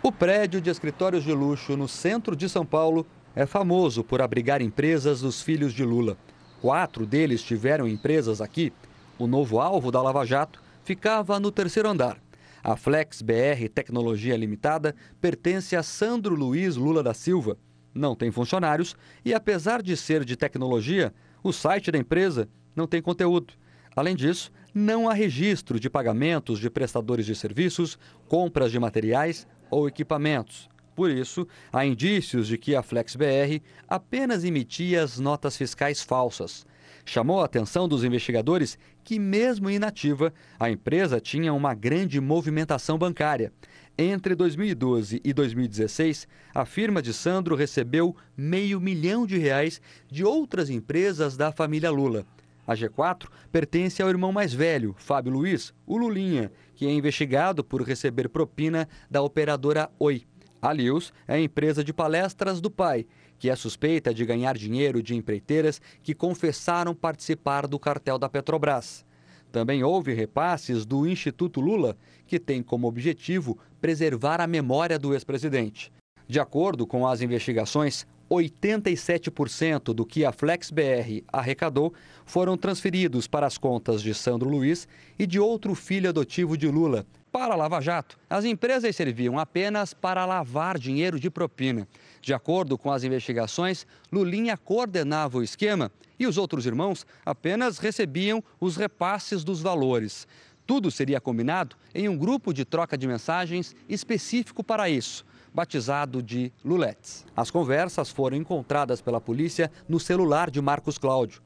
O 0.00 0.12
prédio 0.12 0.60
de 0.60 0.70
escritórios 0.70 1.24
de 1.24 1.32
luxo 1.32 1.76
no 1.76 1.88
centro 1.88 2.36
de 2.36 2.48
São 2.48 2.64
Paulo 2.64 3.04
é 3.34 3.44
famoso 3.44 4.04
por 4.04 4.22
abrigar 4.22 4.62
empresas 4.62 5.20
dos 5.20 5.42
filhos 5.42 5.74
de 5.74 5.82
Lula. 5.82 6.16
Quatro 6.62 7.04
deles 7.04 7.42
tiveram 7.42 7.88
empresas 7.88 8.40
aqui. 8.40 8.72
O 9.18 9.26
novo 9.26 9.58
alvo 9.58 9.90
da 9.90 10.00
Lava 10.00 10.24
Jato 10.24 10.62
ficava 10.84 11.40
no 11.40 11.50
terceiro 11.50 11.88
andar. 11.88 12.18
A 12.62 12.76
Flex 12.76 13.20
BR 13.20 13.68
Tecnologia 13.74 14.36
Limitada 14.36 14.94
pertence 15.20 15.74
a 15.74 15.82
Sandro 15.82 16.36
Luiz 16.36 16.76
Lula 16.76 17.02
da 17.02 17.14
Silva. 17.14 17.58
Não 17.92 18.14
tem 18.14 18.30
funcionários 18.30 18.94
e, 19.24 19.34
apesar 19.34 19.82
de 19.82 19.96
ser 19.96 20.24
de 20.24 20.36
tecnologia, 20.36 21.12
o 21.42 21.52
site 21.52 21.90
da 21.90 21.98
empresa 21.98 22.48
não 22.74 22.86
tem 22.86 23.02
conteúdo. 23.02 23.54
Além 23.94 24.14
disso, 24.14 24.52
não 24.74 25.08
há 25.08 25.12
registro 25.12 25.80
de 25.80 25.90
pagamentos 25.90 26.58
de 26.58 26.70
prestadores 26.70 27.26
de 27.26 27.34
serviços, 27.34 27.98
compras 28.28 28.70
de 28.70 28.78
materiais 28.78 29.46
ou 29.70 29.88
equipamentos. 29.88 30.68
Por 30.94 31.10
isso, 31.10 31.46
há 31.72 31.86
indícios 31.86 32.48
de 32.48 32.58
que 32.58 32.74
a 32.74 32.82
FlexBR 32.82 33.62
apenas 33.88 34.44
emitia 34.44 35.02
as 35.02 35.18
notas 35.18 35.56
fiscais 35.56 36.02
falsas. 36.02 36.66
Chamou 37.04 37.40
a 37.40 37.44
atenção 37.44 37.88
dos 37.88 38.04
investigadores 38.04 38.78
que, 39.02 39.18
mesmo 39.18 39.70
inativa, 39.70 40.32
a 40.58 40.70
empresa 40.70 41.20
tinha 41.20 41.54
uma 41.54 41.72
grande 41.72 42.20
movimentação 42.20 42.98
bancária. 42.98 43.52
Entre 44.00 44.36
2012 44.36 45.20
e 45.24 45.32
2016, 45.32 46.28
a 46.54 46.64
firma 46.64 47.02
de 47.02 47.12
Sandro 47.12 47.56
recebeu 47.56 48.14
meio 48.36 48.80
milhão 48.80 49.26
de 49.26 49.36
reais 49.36 49.80
de 50.08 50.22
outras 50.22 50.70
empresas 50.70 51.36
da 51.36 51.50
família 51.50 51.90
Lula. 51.90 52.24
A 52.64 52.74
G4 52.76 53.26
pertence 53.50 54.00
ao 54.00 54.08
irmão 54.08 54.30
mais 54.30 54.54
velho, 54.54 54.94
Fábio 54.96 55.32
Luiz, 55.32 55.74
o 55.84 55.96
Lulinha, 55.96 56.52
que 56.76 56.86
é 56.86 56.92
investigado 56.92 57.64
por 57.64 57.82
receber 57.82 58.28
propina 58.28 58.88
da 59.10 59.20
operadora 59.20 59.90
Oi. 59.98 60.22
A 60.62 60.72
Lius 60.72 61.12
é 61.26 61.34
a 61.34 61.40
empresa 61.40 61.82
de 61.82 61.92
palestras 61.92 62.60
do 62.60 62.70
pai, 62.70 63.04
que 63.36 63.50
é 63.50 63.56
suspeita 63.56 64.14
de 64.14 64.24
ganhar 64.24 64.56
dinheiro 64.56 65.02
de 65.02 65.16
empreiteiras 65.16 65.80
que 66.04 66.14
confessaram 66.14 66.94
participar 66.94 67.66
do 67.66 67.80
cartel 67.80 68.16
da 68.16 68.28
Petrobras. 68.28 69.04
Também 69.50 69.82
houve 69.82 70.12
repasses 70.12 70.84
do 70.84 71.06
Instituto 71.06 71.60
Lula, 71.60 71.96
que 72.26 72.38
tem 72.38 72.62
como 72.62 72.86
objetivo 72.86 73.58
preservar 73.80 74.40
a 74.40 74.46
memória 74.46 74.98
do 74.98 75.14
ex-presidente. 75.14 75.90
De 76.26 76.38
acordo 76.38 76.86
com 76.86 77.06
as 77.06 77.22
investigações, 77.22 78.06
87% 78.30 79.94
do 79.94 80.04
que 80.04 80.24
a 80.24 80.32
FlexBR 80.32 81.24
arrecadou 81.32 81.94
foram 82.26 82.56
transferidos 82.56 83.26
para 83.26 83.46
as 83.46 83.56
contas 83.56 84.02
de 84.02 84.12
Sandro 84.12 84.50
Luiz 84.50 84.86
e 85.18 85.26
de 85.26 85.40
outro 85.40 85.74
filho 85.74 86.10
adotivo 86.10 86.56
de 86.56 86.68
Lula. 86.68 87.06
Para 87.30 87.52
a 87.52 87.56
Lava 87.56 87.80
Jato, 87.80 88.18
as 88.28 88.44
empresas 88.44 88.96
serviam 88.96 89.38
apenas 89.38 89.92
para 89.92 90.24
lavar 90.24 90.78
dinheiro 90.78 91.20
de 91.20 91.30
propina. 91.30 91.86
De 92.22 92.32
acordo 92.32 92.78
com 92.78 92.90
as 92.90 93.04
investigações, 93.04 93.86
Lulinha 94.10 94.56
coordenava 94.56 95.38
o 95.38 95.42
esquema 95.42 95.92
e 96.18 96.26
os 96.26 96.38
outros 96.38 96.64
irmãos 96.64 97.06
apenas 97.24 97.78
recebiam 97.78 98.42
os 98.58 98.76
repasses 98.76 99.44
dos 99.44 99.60
valores. 99.60 100.26
Tudo 100.66 100.90
seria 100.90 101.20
combinado 101.20 101.76
em 101.94 102.08
um 102.08 102.16
grupo 102.16 102.52
de 102.52 102.64
troca 102.64 102.96
de 102.96 103.06
mensagens 103.06 103.74
específico 103.88 104.64
para 104.64 104.88
isso, 104.88 105.24
batizado 105.52 106.22
de 106.22 106.52
Lulettes. 106.64 107.26
As 107.36 107.50
conversas 107.50 108.10
foram 108.10 108.36
encontradas 108.36 109.00
pela 109.00 109.20
polícia 109.20 109.70
no 109.88 110.00
celular 110.00 110.50
de 110.50 110.60
Marcos 110.60 110.98
Cláudio. 110.98 111.42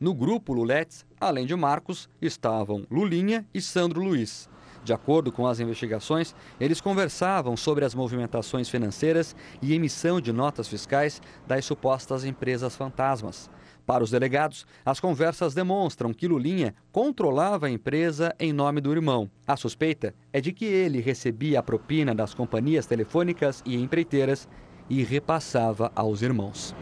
No 0.00 0.14
grupo 0.14 0.52
Lulettes, 0.52 1.06
além 1.20 1.46
de 1.46 1.54
Marcos, 1.54 2.08
estavam 2.20 2.86
Lulinha 2.90 3.46
e 3.54 3.60
Sandro 3.60 4.02
Luiz. 4.02 4.48
De 4.86 4.92
acordo 4.92 5.32
com 5.32 5.48
as 5.48 5.58
investigações, 5.58 6.32
eles 6.60 6.80
conversavam 6.80 7.56
sobre 7.56 7.84
as 7.84 7.92
movimentações 7.92 8.68
financeiras 8.68 9.34
e 9.60 9.74
emissão 9.74 10.20
de 10.20 10.32
notas 10.32 10.68
fiscais 10.68 11.20
das 11.44 11.64
supostas 11.64 12.24
empresas 12.24 12.76
fantasmas. 12.76 13.50
Para 13.84 14.04
os 14.04 14.12
delegados, 14.12 14.64
as 14.84 15.00
conversas 15.00 15.54
demonstram 15.54 16.14
que 16.14 16.28
Lulinha 16.28 16.72
controlava 16.92 17.66
a 17.66 17.70
empresa 17.70 18.32
em 18.38 18.52
nome 18.52 18.80
do 18.80 18.92
irmão. 18.92 19.28
A 19.44 19.56
suspeita 19.56 20.14
é 20.32 20.40
de 20.40 20.52
que 20.52 20.66
ele 20.66 21.00
recebia 21.00 21.58
a 21.58 21.64
propina 21.64 22.14
das 22.14 22.32
companhias 22.32 22.86
telefônicas 22.86 23.64
e 23.66 23.74
empreiteiras 23.74 24.48
e 24.88 25.02
repassava 25.02 25.90
aos 25.96 26.22
irmãos. 26.22 26.76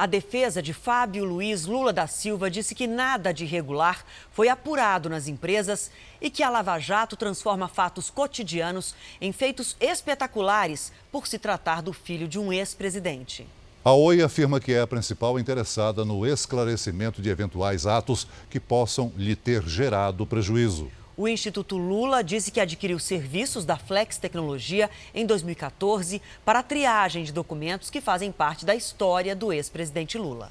A 0.00 0.06
defesa 0.06 0.62
de 0.62 0.72
Fábio 0.72 1.26
Luiz 1.26 1.66
Lula 1.66 1.92
da 1.92 2.06
Silva 2.06 2.50
disse 2.50 2.74
que 2.74 2.86
nada 2.86 3.34
de 3.34 3.44
irregular 3.44 4.02
foi 4.32 4.48
apurado 4.48 5.10
nas 5.10 5.28
empresas 5.28 5.90
e 6.22 6.30
que 6.30 6.42
a 6.42 6.48
Lava 6.48 6.78
Jato 6.78 7.18
transforma 7.18 7.68
fatos 7.68 8.08
cotidianos 8.08 8.94
em 9.20 9.30
feitos 9.30 9.76
espetaculares 9.78 10.90
por 11.12 11.26
se 11.26 11.38
tratar 11.38 11.82
do 11.82 11.92
filho 11.92 12.26
de 12.26 12.38
um 12.38 12.50
ex-presidente. 12.50 13.46
A 13.84 13.92
Oi 13.92 14.22
afirma 14.22 14.58
que 14.58 14.72
é 14.72 14.80
a 14.80 14.86
principal 14.86 15.38
interessada 15.38 16.02
no 16.02 16.24
esclarecimento 16.24 17.20
de 17.20 17.28
eventuais 17.28 17.84
atos 17.84 18.26
que 18.48 18.58
possam 18.58 19.12
lhe 19.18 19.36
ter 19.36 19.68
gerado 19.68 20.24
prejuízo. 20.24 20.90
O 21.20 21.28
Instituto 21.28 21.76
Lula 21.76 22.24
disse 22.24 22.50
que 22.50 22.58
adquiriu 22.58 22.98
serviços 22.98 23.66
da 23.66 23.76
Flex 23.76 24.16
Tecnologia 24.16 24.88
em 25.14 25.26
2014 25.26 26.22
para 26.46 26.60
a 26.60 26.62
triagem 26.62 27.24
de 27.24 27.30
documentos 27.30 27.90
que 27.90 28.00
fazem 28.00 28.32
parte 28.32 28.64
da 28.64 28.74
história 28.74 29.36
do 29.36 29.52
ex-presidente 29.52 30.16
Lula. 30.16 30.50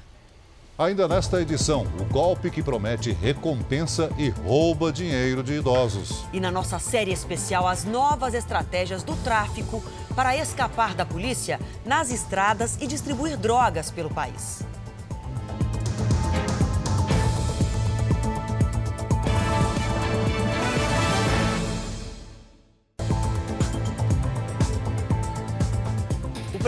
Ainda 0.78 1.08
nesta 1.08 1.42
edição, 1.42 1.88
o 1.98 2.04
golpe 2.04 2.52
que 2.52 2.62
promete 2.62 3.10
recompensa 3.10 4.12
e 4.16 4.28
rouba 4.28 4.92
dinheiro 4.92 5.42
de 5.42 5.54
idosos. 5.54 6.24
E 6.32 6.38
na 6.38 6.52
nossa 6.52 6.78
série 6.78 7.10
especial, 7.10 7.66
as 7.66 7.84
novas 7.84 8.32
estratégias 8.32 9.02
do 9.02 9.16
tráfico 9.24 9.82
para 10.14 10.36
escapar 10.36 10.94
da 10.94 11.04
polícia 11.04 11.58
nas 11.84 12.12
estradas 12.12 12.78
e 12.80 12.86
distribuir 12.86 13.36
drogas 13.36 13.90
pelo 13.90 14.08
país. 14.08 14.62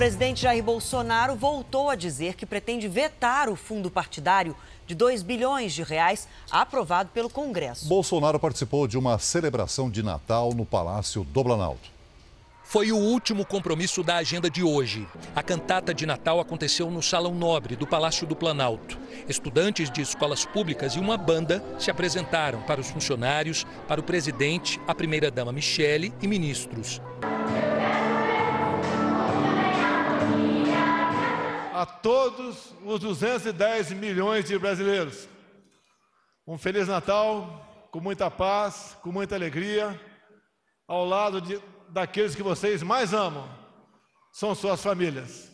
Presidente 0.03 0.43
Jair 0.43 0.65
Bolsonaro 0.65 1.37
voltou 1.37 1.89
a 1.89 1.95
dizer 1.95 2.35
que 2.35 2.45
pretende 2.45 2.89
vetar 2.89 3.49
o 3.49 3.55
fundo 3.55 3.89
partidário 3.89 4.57
de 4.85 4.97
2 4.97 5.23
bilhões 5.23 5.73
de 5.73 5.85
reais 5.85 6.27
aprovado 6.51 7.11
pelo 7.11 7.31
Congresso. 7.31 7.87
Bolsonaro 7.87 8.41
participou 8.41 8.89
de 8.89 8.99
uma 8.99 9.17
celebração 9.21 9.89
de 9.89 10.03
Natal 10.03 10.53
no 10.55 10.67
Palácio 10.67 11.23
do 11.23 11.45
Planalto. 11.45 11.89
Foi 12.65 12.91
o 12.91 12.97
último 12.97 13.47
compromisso 13.47 14.03
da 14.03 14.17
agenda 14.17 14.51
de 14.51 14.65
hoje. 14.65 15.07
A 15.37 15.43
cantata 15.43 15.95
de 15.95 16.05
Natal 16.05 16.41
aconteceu 16.41 16.91
no 16.91 17.01
Salão 17.01 17.33
Nobre 17.33 17.77
do 17.77 17.87
Palácio 17.87 18.27
do 18.27 18.35
Planalto. 18.35 18.99
Estudantes 19.29 19.89
de 19.89 20.01
escolas 20.01 20.45
públicas 20.45 20.95
e 20.97 20.99
uma 20.99 21.17
banda 21.17 21.63
se 21.79 21.93
apresentaram 21.93 22.61
para 22.63 22.81
os 22.81 22.91
funcionários, 22.91 23.65
para 23.87 24.01
o 24.01 24.05
presidente, 24.05 24.81
a 24.85 24.97
primeira-dama 24.97 25.53
Michele 25.53 26.13
e 26.21 26.27
ministros. 26.27 27.01
A 31.83 31.87
todos 31.87 32.73
os 32.85 33.01
210 33.01 33.91
milhões 33.91 34.45
de 34.45 34.57
brasileiros. 34.57 35.29
Um 36.47 36.57
Feliz 36.57 36.87
Natal, 36.87 37.89
com 37.91 37.99
muita 37.99 38.31
paz, 38.31 38.97
com 39.03 39.11
muita 39.11 39.35
alegria, 39.35 40.01
ao 40.87 41.05
lado 41.05 41.41
de, 41.41 41.61
daqueles 41.89 42.37
que 42.37 42.43
vocês 42.43 42.85
mais 42.85 43.13
amam, 43.13 43.49
são 44.33 44.55
suas 44.55 44.81
famílias. 44.81 45.51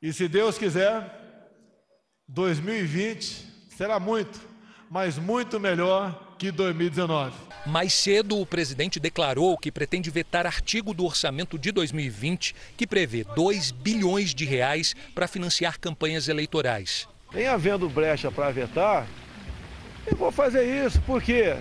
E 0.00 0.12
se 0.12 0.28
Deus 0.28 0.56
quiser, 0.56 1.50
2020 2.28 3.72
será 3.76 3.98
muito, 3.98 4.40
mas 4.88 5.18
muito 5.18 5.58
melhor 5.58 6.23
que 6.38 6.50
2019. 6.50 7.32
Mais 7.66 7.94
cedo, 7.94 8.38
o 8.38 8.44
presidente 8.44 9.00
declarou 9.00 9.56
que 9.56 9.72
pretende 9.72 10.10
vetar 10.10 10.46
artigo 10.46 10.92
do 10.92 11.04
orçamento 11.04 11.58
de 11.58 11.72
2020 11.72 12.54
que 12.76 12.86
prevê 12.86 13.24
2 13.34 13.70
bilhões 13.70 14.34
de 14.34 14.44
reais 14.44 14.94
para 15.14 15.26
financiar 15.26 15.78
campanhas 15.78 16.28
eleitorais. 16.28 17.08
Em 17.34 17.46
havendo 17.46 17.88
brecha 17.88 18.30
para 18.30 18.50
vetar, 18.50 19.06
eu 20.06 20.16
vou 20.16 20.30
fazer 20.30 20.86
isso, 20.86 21.00
porque 21.06 21.56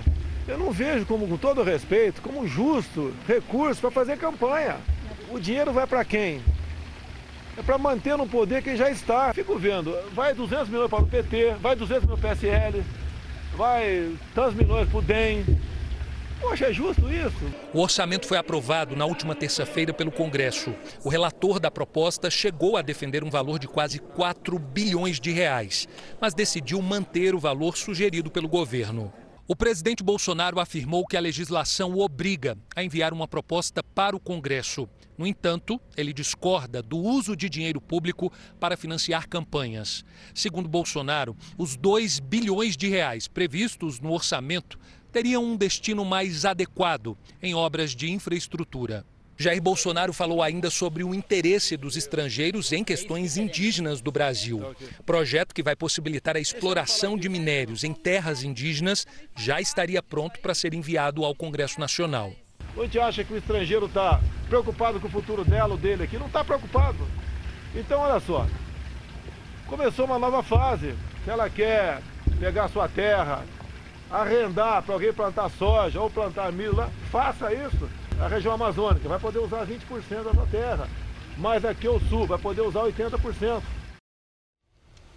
eu 0.47 0.57
não 0.57 0.71
vejo 0.71 1.05
como, 1.05 1.27
com 1.27 1.37
todo 1.37 1.63
respeito, 1.63 2.21
como 2.21 2.45
justo 2.45 3.13
recurso 3.25 3.79
para 3.79 3.91
fazer 3.91 4.17
campanha. 4.17 4.77
O 5.31 5.39
dinheiro 5.39 5.71
vai 5.71 5.87
para 5.87 6.03
quem? 6.03 6.41
É 7.57 7.61
para 7.61 7.77
manter 7.77 8.17
no 8.17 8.27
poder 8.27 8.61
quem 8.61 8.75
já 8.75 8.89
está. 8.89 9.33
Fico 9.33 9.57
vendo, 9.57 9.95
vai 10.13 10.33
200 10.33 10.67
milhões 10.67 10.89
para 10.89 11.03
o 11.03 11.07
PT, 11.07 11.55
vai 11.61 11.75
200 11.75 12.03
milhões 12.03 12.19
para 12.19 12.31
o 12.31 12.35
PSL, 12.35 12.83
vai 13.55 14.17
tantos 14.33 14.55
milhões 14.55 14.89
para 14.89 14.97
o 14.97 15.01
DEM. 15.01 15.45
Poxa, 16.41 16.65
é 16.65 16.73
justo 16.73 17.09
isso? 17.09 17.53
O 17.73 17.79
orçamento 17.79 18.27
foi 18.27 18.37
aprovado 18.37 18.97
na 18.97 19.05
última 19.05 19.33
terça-feira 19.33 19.93
pelo 19.93 20.11
Congresso. 20.11 20.75
O 21.03 21.07
relator 21.07 21.57
da 21.57 21.71
proposta 21.71 22.29
chegou 22.29 22.75
a 22.75 22.81
defender 22.81 23.23
um 23.23 23.29
valor 23.29 23.57
de 23.57 23.67
quase 23.67 23.99
4 23.99 24.59
bilhões 24.59 25.21
de 25.21 25.31
reais, 25.31 25.87
mas 26.19 26.33
decidiu 26.33 26.81
manter 26.81 27.33
o 27.33 27.39
valor 27.39 27.77
sugerido 27.77 28.29
pelo 28.29 28.49
governo. 28.49 29.13
O 29.47 29.55
presidente 29.55 30.03
Bolsonaro 30.03 30.59
afirmou 30.59 31.05
que 31.05 31.15
a 31.15 31.21
legislação 31.21 31.91
o 31.91 32.01
obriga 32.01 32.57
a 32.75 32.83
enviar 32.83 33.13
uma 33.13 33.27
proposta 33.27 33.81
para 33.81 34.15
o 34.15 34.19
Congresso. 34.19 34.87
No 35.17 35.27
entanto, 35.27 35.79
ele 35.95 36.13
discorda 36.13 36.81
do 36.81 36.97
uso 36.97 37.35
de 37.35 37.49
dinheiro 37.49 37.79
público 37.79 38.31
para 38.59 38.77
financiar 38.77 39.27
campanhas. 39.27 40.03
Segundo 40.33 40.67
Bolsonaro, 40.67 41.35
os 41.57 41.75
2 41.75 42.19
bilhões 42.19 42.75
de 42.75 42.87
reais 42.87 43.27
previstos 43.27 43.99
no 43.99 44.11
orçamento 44.11 44.79
teriam 45.11 45.43
um 45.43 45.55
destino 45.55 46.03
mais 46.03 46.43
adequado 46.43 47.17
em 47.41 47.53
obras 47.53 47.95
de 47.95 48.11
infraestrutura. 48.11 49.05
Jair 49.35 49.61
Bolsonaro 49.61 50.13
falou 50.13 50.41
ainda 50.41 50.69
sobre 50.69 51.03
o 51.03 51.13
interesse 51.13 51.75
dos 51.75 51.97
estrangeiros 51.97 52.71
em 52.71 52.83
questões 52.83 53.35
indígenas 53.35 53.99
do 53.99 54.11
Brasil. 54.11 54.61
Projeto 55.05 55.53
que 55.55 55.63
vai 55.63 55.75
possibilitar 55.75 56.35
a 56.35 56.39
exploração 56.39 57.17
de 57.17 57.27
minérios 57.29 57.83
em 57.83 57.93
terras 57.93 58.43
indígenas 58.43 59.07
já 59.35 59.59
estaria 59.59 60.03
pronto 60.03 60.39
para 60.39 60.53
ser 60.53 60.73
enviado 60.73 61.25
ao 61.25 61.35
Congresso 61.35 61.79
Nacional. 61.79 62.33
A 62.75 62.81
gente 62.81 62.99
acha 62.99 63.23
que 63.23 63.33
o 63.33 63.37
estrangeiro 63.37 63.85
está 63.85 64.19
preocupado 64.49 64.99
com 64.99 65.07
o 65.07 65.11
futuro 65.11 65.45
dela 65.45 65.73
ou 65.73 65.77
dele 65.77 66.03
aqui. 66.03 66.17
Não 66.17 66.27
está 66.27 66.43
preocupado. 66.43 67.07
Então, 67.75 67.99
olha 68.01 68.19
só. 68.19 68.45
Começou 69.67 70.05
uma 70.05 70.19
nova 70.19 70.41
fase. 70.41 70.95
Se 71.23 71.29
ela 71.29 71.49
quer 71.49 72.01
pegar 72.39 72.67
sua 72.67 72.89
terra, 72.89 73.43
arrendar 74.11 74.83
para 74.83 74.93
alguém 74.93 75.13
plantar 75.13 75.49
soja 75.49 75.99
ou 75.99 76.09
plantar 76.09 76.51
milho 76.51 76.75
lá, 76.75 76.89
faça 77.11 77.53
isso. 77.53 77.89
a 78.19 78.27
região 78.27 78.53
amazônica 78.53 79.07
vai 79.09 79.19
poder 79.19 79.39
usar 79.39 79.65
20% 79.65 80.23
da 80.23 80.33
sua 80.33 80.45
terra, 80.45 80.87
mas 81.37 81.65
aqui 81.65 81.87
o 81.87 81.99
sul 81.99 82.27
vai 82.27 82.37
poder 82.37 82.61
usar 82.61 82.81
80%. 82.81 83.61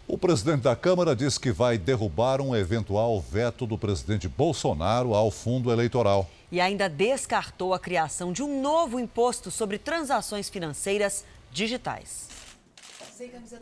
O 0.08 0.16
presidente 0.16 0.62
da 0.62 0.76
Câmara 0.76 1.16
diz 1.16 1.36
que 1.36 1.50
vai 1.50 1.76
derrubar 1.76 2.40
um 2.40 2.54
eventual 2.54 3.20
veto 3.20 3.66
do 3.66 3.76
presidente 3.76 4.28
Bolsonaro 4.28 5.14
ao 5.14 5.30
fundo 5.30 5.70
eleitoral. 5.72 6.30
E 6.50 6.60
ainda 6.60 6.88
descartou 6.88 7.74
a 7.74 7.78
criação 7.78 8.32
de 8.32 8.42
um 8.42 8.60
novo 8.60 9.00
imposto 9.00 9.50
sobre 9.50 9.78
transações 9.78 10.48
financeiras 10.48 11.24
digitais. 11.50 12.28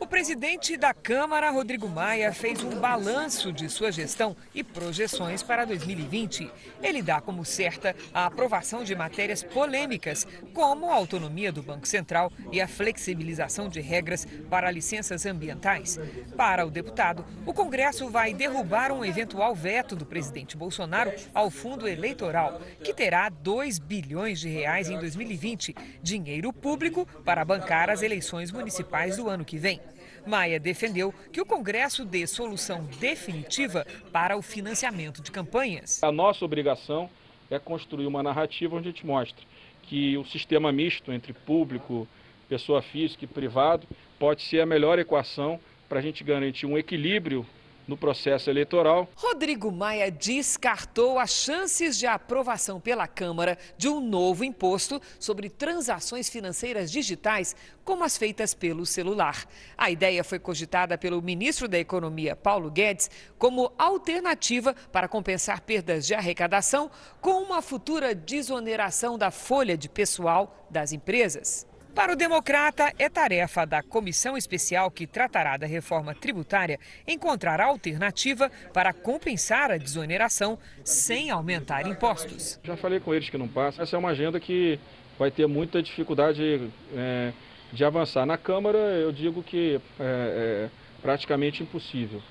O 0.01 0.07
presidente 0.07 0.75
da 0.75 0.93
Câmara, 0.93 1.49
Rodrigo 1.49 1.87
Maia, 1.87 2.33
fez 2.33 2.61
um 2.61 2.77
balanço 2.77 3.53
de 3.53 3.69
sua 3.69 3.89
gestão 3.89 4.35
e 4.53 4.61
projeções 4.61 5.41
para 5.41 5.63
2020. 5.63 6.51
Ele 6.83 7.01
dá 7.01 7.21
como 7.21 7.45
certa 7.45 7.95
a 8.13 8.25
aprovação 8.25 8.83
de 8.83 8.93
matérias 8.93 9.43
polêmicas, 9.43 10.27
como 10.53 10.89
a 10.89 10.95
autonomia 10.95 11.53
do 11.53 11.63
Banco 11.63 11.87
Central 11.87 12.33
e 12.51 12.59
a 12.59 12.67
flexibilização 12.67 13.69
de 13.69 13.79
regras 13.79 14.27
para 14.49 14.69
licenças 14.69 15.25
ambientais. 15.25 15.97
Para 16.35 16.65
o 16.65 16.71
deputado, 16.71 17.23
o 17.45 17.53
Congresso 17.53 18.09
vai 18.09 18.33
derrubar 18.33 18.91
um 18.91 19.05
eventual 19.05 19.55
veto 19.55 19.95
do 19.95 20.05
presidente 20.05 20.57
Bolsonaro 20.57 21.13
ao 21.33 21.49
fundo 21.49 21.87
eleitoral, 21.87 22.59
que 22.83 22.93
terá 22.93 23.29
2 23.29 23.79
bilhões 23.79 24.39
de 24.39 24.49
reais 24.49 24.89
em 24.89 24.99
2020, 24.99 25.73
dinheiro 26.01 26.51
público 26.51 27.05
para 27.23 27.45
bancar 27.45 27.89
as 27.89 28.01
eleições 28.01 28.51
municipais 28.51 29.15
do 29.15 29.29
ano 29.45 29.47
que 29.47 29.57
vem. 29.57 29.79
Maia 30.25 30.59
defendeu 30.59 31.13
que 31.31 31.39
o 31.39 31.45
Congresso 31.45 32.03
dê 32.03 32.25
solução 32.25 32.83
definitiva 32.99 33.85
para 34.11 34.35
o 34.35 34.41
financiamento 34.41 35.21
de 35.21 35.31
campanhas. 35.31 36.03
A 36.03 36.11
nossa 36.11 36.43
obrigação 36.43 37.07
é 37.49 37.59
construir 37.59 38.07
uma 38.07 38.23
narrativa 38.23 38.75
onde 38.75 38.89
a 38.89 38.91
gente 38.91 39.05
mostre 39.05 39.45
que 39.83 40.17
o 40.17 40.25
sistema 40.25 40.71
misto 40.71 41.13
entre 41.13 41.31
público, 41.31 42.07
pessoa 42.49 42.81
física 42.81 43.23
e 43.23 43.27
privado 43.27 43.87
pode 44.17 44.41
ser 44.41 44.61
a 44.61 44.65
melhor 44.65 44.97
equação 44.97 45.59
para 45.87 45.99
a 45.99 46.01
gente 46.01 46.23
garantir 46.23 46.65
um 46.65 46.75
equilíbrio 46.75 47.45
no 47.87 47.97
processo 47.97 48.49
eleitoral. 48.49 49.07
Rodrigo 49.15 49.71
Maia 49.71 50.09
descartou 50.11 51.19
as 51.19 51.31
chances 51.31 51.97
de 51.97 52.07
aprovação 52.07 52.79
pela 52.79 53.07
Câmara 53.07 53.57
de 53.77 53.87
um 53.87 53.99
novo 53.99 54.43
imposto 54.43 55.01
sobre 55.19 55.49
transações 55.49 56.29
financeiras 56.29 56.91
digitais, 56.91 57.55
como 57.83 58.03
as 58.03 58.17
feitas 58.17 58.53
pelo 58.53 58.85
celular. 58.85 59.45
A 59.77 59.91
ideia 59.91 60.23
foi 60.23 60.39
cogitada 60.39 60.97
pelo 60.97 61.21
ministro 61.21 61.67
da 61.67 61.77
Economia, 61.77 62.35
Paulo 62.35 62.71
Guedes, 62.71 63.09
como 63.37 63.71
alternativa 63.77 64.75
para 64.91 65.07
compensar 65.07 65.61
perdas 65.61 66.05
de 66.07 66.13
arrecadação 66.13 66.89
com 67.21 67.43
uma 67.43 67.61
futura 67.61 68.15
desoneração 68.15 69.17
da 69.17 69.31
folha 69.31 69.77
de 69.77 69.87
pessoal 69.87 70.65
das 70.69 70.91
empresas. 70.91 71.67
Para 71.95 72.11
o 72.11 72.15
democrata, 72.15 72.91
é 72.99 73.07
tarefa 73.07 73.65
da 73.65 73.81
comissão 73.81 74.35
especial 74.35 74.91
que 74.91 75.07
tratará 75.07 75.55
da 75.55 75.65
reforma 75.65 76.13
tributária 76.13 76.77
encontrar 77.07 77.61
alternativa 77.61 78.51
para 78.73 78.91
compensar 78.91 79.71
a 79.71 79.77
desoneração 79.77 80.59
sem 80.83 81.31
aumentar 81.31 81.87
impostos. 81.87 82.59
Já 82.65 82.75
falei 82.75 82.99
com 82.99 83.13
eles 83.13 83.29
que 83.29 83.37
não 83.37 83.47
passa. 83.47 83.81
Essa 83.81 83.95
é 83.95 83.99
uma 83.99 84.09
agenda 84.09 84.41
que 84.41 84.77
vai 85.17 85.31
ter 85.31 85.47
muita 85.47 85.81
dificuldade 85.81 86.69
é, 86.93 87.31
de 87.71 87.85
avançar. 87.85 88.25
Na 88.25 88.37
Câmara, 88.37 88.77
eu 88.77 89.13
digo 89.13 89.41
que 89.41 89.79
é, 89.97 90.67
é 90.67 90.69
praticamente 91.01 91.63
impossível. 91.63 92.21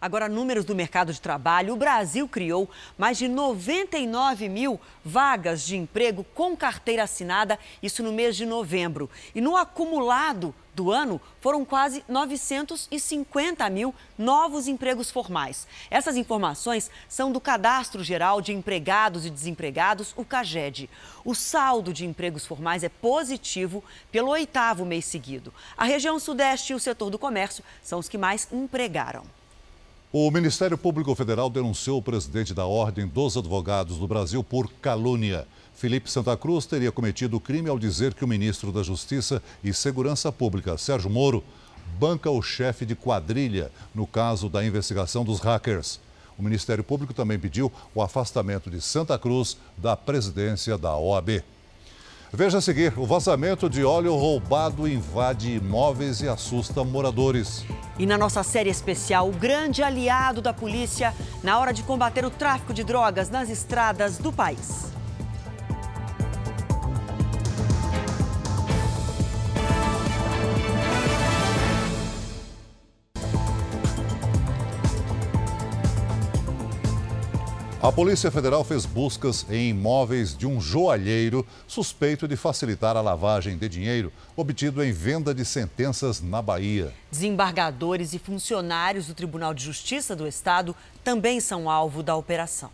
Agora, 0.00 0.28
números 0.28 0.64
do 0.64 0.74
mercado 0.74 1.12
de 1.12 1.20
trabalho. 1.20 1.72
O 1.72 1.76
Brasil 1.76 2.28
criou 2.28 2.68
mais 2.98 3.16
de 3.18 3.28
99 3.28 4.48
mil 4.48 4.80
vagas 5.04 5.62
de 5.62 5.76
emprego 5.76 6.24
com 6.34 6.56
carteira 6.56 7.04
assinada, 7.04 7.58
isso 7.82 8.02
no 8.02 8.12
mês 8.12 8.36
de 8.36 8.44
novembro. 8.44 9.10
E 9.34 9.40
no 9.40 9.56
acumulado 9.56 10.54
do 10.74 10.92
ano, 10.92 11.18
foram 11.40 11.64
quase 11.64 12.04
950 12.06 13.68
mil 13.70 13.94
novos 14.18 14.68
empregos 14.68 15.10
formais. 15.10 15.66
Essas 15.90 16.18
informações 16.18 16.90
são 17.08 17.32
do 17.32 17.40
Cadastro 17.40 18.04
Geral 18.04 18.42
de 18.42 18.52
Empregados 18.52 19.24
e 19.24 19.30
Desempregados, 19.30 20.12
o 20.16 20.24
CAGED. 20.24 20.90
O 21.24 21.34
saldo 21.34 21.94
de 21.94 22.04
empregos 22.04 22.44
formais 22.44 22.84
é 22.84 22.90
positivo 22.90 23.82
pelo 24.12 24.28
oitavo 24.28 24.84
mês 24.84 25.06
seguido. 25.06 25.52
A 25.78 25.84
região 25.84 26.18
Sudeste 26.18 26.74
e 26.74 26.76
o 26.76 26.80
setor 26.80 27.08
do 27.08 27.18
comércio 27.18 27.64
são 27.82 27.98
os 27.98 28.08
que 28.08 28.18
mais 28.18 28.46
empregaram. 28.52 29.24
O 30.18 30.30
Ministério 30.30 30.78
Público 30.78 31.14
Federal 31.14 31.50
denunciou 31.50 31.98
o 31.98 32.02
presidente 32.02 32.54
da 32.54 32.64
Ordem 32.64 33.06
dos 33.06 33.36
Advogados 33.36 33.98
do 33.98 34.08
Brasil 34.08 34.42
por 34.42 34.66
calúnia. 34.80 35.46
Felipe 35.74 36.10
Santa 36.10 36.34
Cruz 36.38 36.64
teria 36.64 36.90
cometido 36.90 37.36
o 37.36 37.40
crime 37.40 37.68
ao 37.68 37.78
dizer 37.78 38.14
que 38.14 38.24
o 38.24 38.26
ministro 38.26 38.72
da 38.72 38.82
Justiça 38.82 39.42
e 39.62 39.74
Segurança 39.74 40.32
Pública, 40.32 40.78
Sérgio 40.78 41.10
Moro, 41.10 41.44
banca 41.98 42.30
o 42.30 42.40
chefe 42.40 42.86
de 42.86 42.96
quadrilha 42.96 43.70
no 43.94 44.06
caso 44.06 44.48
da 44.48 44.64
investigação 44.64 45.22
dos 45.22 45.38
hackers. 45.40 46.00
O 46.38 46.42
Ministério 46.42 46.82
Público 46.82 47.12
também 47.12 47.38
pediu 47.38 47.70
o 47.94 48.00
afastamento 48.00 48.70
de 48.70 48.80
Santa 48.80 49.18
Cruz 49.18 49.58
da 49.76 49.94
presidência 49.94 50.78
da 50.78 50.96
OAB. 50.96 51.44
Veja 52.32 52.58
a 52.58 52.60
seguir: 52.60 52.92
o 52.98 53.06
vazamento 53.06 53.68
de 53.70 53.84
óleo 53.84 54.14
roubado 54.16 54.88
invade 54.88 55.54
imóveis 55.54 56.20
e 56.20 56.28
assusta 56.28 56.82
moradores. 56.84 57.64
E 57.98 58.04
na 58.04 58.18
nossa 58.18 58.42
série 58.42 58.70
especial, 58.70 59.28
o 59.28 59.32
grande 59.32 59.82
aliado 59.82 60.42
da 60.42 60.52
polícia 60.52 61.14
na 61.42 61.58
hora 61.58 61.72
de 61.72 61.82
combater 61.82 62.24
o 62.24 62.30
tráfico 62.30 62.74
de 62.74 62.84
drogas 62.84 63.30
nas 63.30 63.48
estradas 63.48 64.18
do 64.18 64.32
país. 64.32 64.95
A 77.86 77.92
Polícia 77.92 78.32
Federal 78.32 78.64
fez 78.64 78.84
buscas 78.84 79.46
em 79.48 79.68
imóveis 79.68 80.36
de 80.36 80.44
um 80.44 80.60
joalheiro 80.60 81.46
suspeito 81.68 82.26
de 82.26 82.36
facilitar 82.36 82.96
a 82.96 83.00
lavagem 83.00 83.56
de 83.56 83.68
dinheiro 83.68 84.12
obtido 84.34 84.82
em 84.82 84.90
venda 84.90 85.32
de 85.32 85.44
sentenças 85.44 86.20
na 86.20 86.42
Bahia. 86.42 86.92
Desembargadores 87.12 88.12
e 88.12 88.18
funcionários 88.18 89.06
do 89.06 89.14
Tribunal 89.14 89.54
de 89.54 89.62
Justiça 89.62 90.16
do 90.16 90.26
Estado 90.26 90.74
também 91.04 91.38
são 91.38 91.70
alvo 91.70 92.02
da 92.02 92.16
operação. 92.16 92.72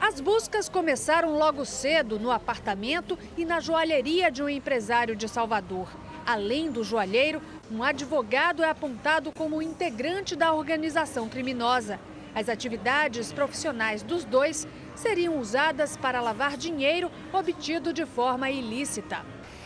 As 0.00 0.18
buscas 0.18 0.66
começaram 0.66 1.36
logo 1.36 1.66
cedo 1.66 2.18
no 2.18 2.30
apartamento 2.30 3.18
e 3.36 3.44
na 3.44 3.60
joalheria 3.60 4.30
de 4.30 4.42
um 4.42 4.48
empresário 4.48 5.14
de 5.14 5.28
Salvador. 5.28 5.88
Além 6.24 6.72
do 6.72 6.82
joalheiro, 6.82 7.42
um 7.70 7.82
advogado 7.82 8.64
é 8.64 8.70
apontado 8.70 9.30
como 9.30 9.60
integrante 9.60 10.34
da 10.34 10.54
organização 10.54 11.28
criminosa. 11.28 12.00
As 12.34 12.48
atividades 12.48 13.32
profissionais 13.32 14.02
dos 14.02 14.24
dois 14.24 14.66
seriam 14.94 15.38
usadas 15.38 15.96
para 15.96 16.20
lavar 16.20 16.56
dinheiro 16.56 17.10
obtido 17.32 17.92
de 17.92 18.06
forma 18.06 18.50
ilícita. 18.50 19.24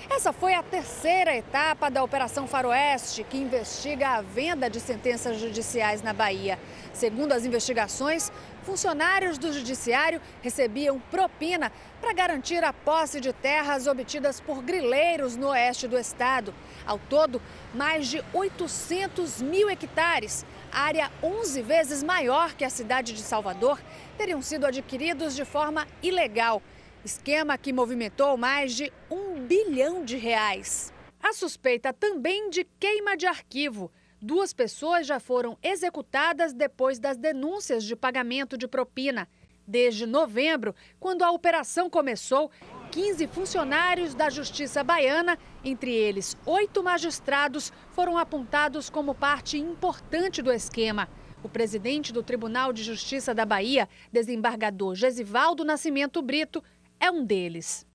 Essa 0.08 0.32
foi 0.32 0.54
a 0.54 0.62
terceira 0.62 1.36
etapa 1.36 1.90
da 1.90 2.02
Operação 2.02 2.46
Faroeste, 2.46 3.24
que 3.24 3.36
investiga 3.36 4.10
a 4.10 4.22
venda 4.22 4.70
de 4.70 4.80
sentenças 4.80 5.38
judiciais 5.38 6.00
na 6.00 6.12
Bahia. 6.12 6.58
Segundo 6.92 7.32
as 7.32 7.44
investigações, 7.44 8.30
funcionários 8.66 9.38
do 9.38 9.52
Judiciário 9.52 10.20
recebiam 10.42 10.98
propina 10.98 11.70
para 12.00 12.12
garantir 12.12 12.64
a 12.64 12.72
posse 12.72 13.20
de 13.20 13.32
terras 13.32 13.86
obtidas 13.86 14.40
por 14.40 14.60
grileiros 14.60 15.36
no 15.36 15.48
oeste 15.48 15.86
do 15.86 15.96
estado. 15.96 16.52
Ao 16.84 16.98
todo, 16.98 17.40
mais 17.72 18.08
de 18.08 18.22
800 18.34 19.40
mil 19.40 19.70
hectares 19.70 20.44
área 20.72 21.10
11 21.22 21.62
vezes 21.62 22.02
maior 22.02 22.54
que 22.54 22.64
a 22.64 22.68
cidade 22.68 23.14
de 23.14 23.22
Salvador, 23.22 23.80
teriam 24.18 24.42
sido 24.42 24.66
adquiridos 24.66 25.34
de 25.34 25.44
forma 25.44 25.86
ilegal. 26.02 26.60
Esquema 27.04 27.56
que 27.56 27.72
movimentou 27.72 28.36
mais 28.36 28.74
de 28.74 28.92
um 29.10 29.40
bilhão 29.46 30.04
de 30.04 30.16
reais. 30.16 30.92
A 31.22 31.32
suspeita 31.32 31.92
também 31.92 32.50
de 32.50 32.64
queima 32.78 33.16
de 33.16 33.26
arquivo. 33.26 33.90
Duas 34.20 34.52
pessoas 34.52 35.06
já 35.06 35.20
foram 35.20 35.58
executadas 35.62 36.54
depois 36.54 36.98
das 36.98 37.18
denúncias 37.18 37.84
de 37.84 37.94
pagamento 37.94 38.56
de 38.56 38.66
propina. 38.66 39.28
Desde 39.68 40.06
novembro, 40.06 40.74
quando 40.98 41.22
a 41.22 41.30
operação 41.30 41.90
começou, 41.90 42.50
15 42.92 43.26
funcionários 43.26 44.14
da 44.14 44.30
Justiça 44.30 44.82
Baiana, 44.82 45.38
entre 45.64 45.92
eles 45.92 46.36
oito 46.46 46.82
magistrados, 46.82 47.72
foram 47.90 48.16
apontados 48.16 48.88
como 48.88 49.14
parte 49.14 49.58
importante 49.58 50.40
do 50.40 50.52
esquema. 50.52 51.08
O 51.42 51.48
presidente 51.48 52.12
do 52.12 52.22
Tribunal 52.22 52.72
de 52.72 52.82
Justiça 52.82 53.34
da 53.34 53.44
Bahia, 53.44 53.88
desembargador 54.10 54.94
Gesivaldo 54.94 55.64
Nascimento 55.64 56.22
Brito, 56.22 56.62
é 56.98 57.10
um 57.10 57.24
deles. 57.24 57.86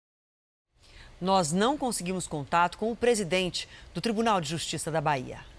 Nós 1.20 1.52
não 1.52 1.78
conseguimos 1.78 2.28
contato 2.28 2.78
com 2.78 2.92
o 2.92 2.96
presidente 2.96 3.68
do 3.94 4.02
Tribunal 4.02 4.40
de 4.40 4.50
Justiça 4.50 4.92
da 4.92 5.02
Bahia. 5.02 5.51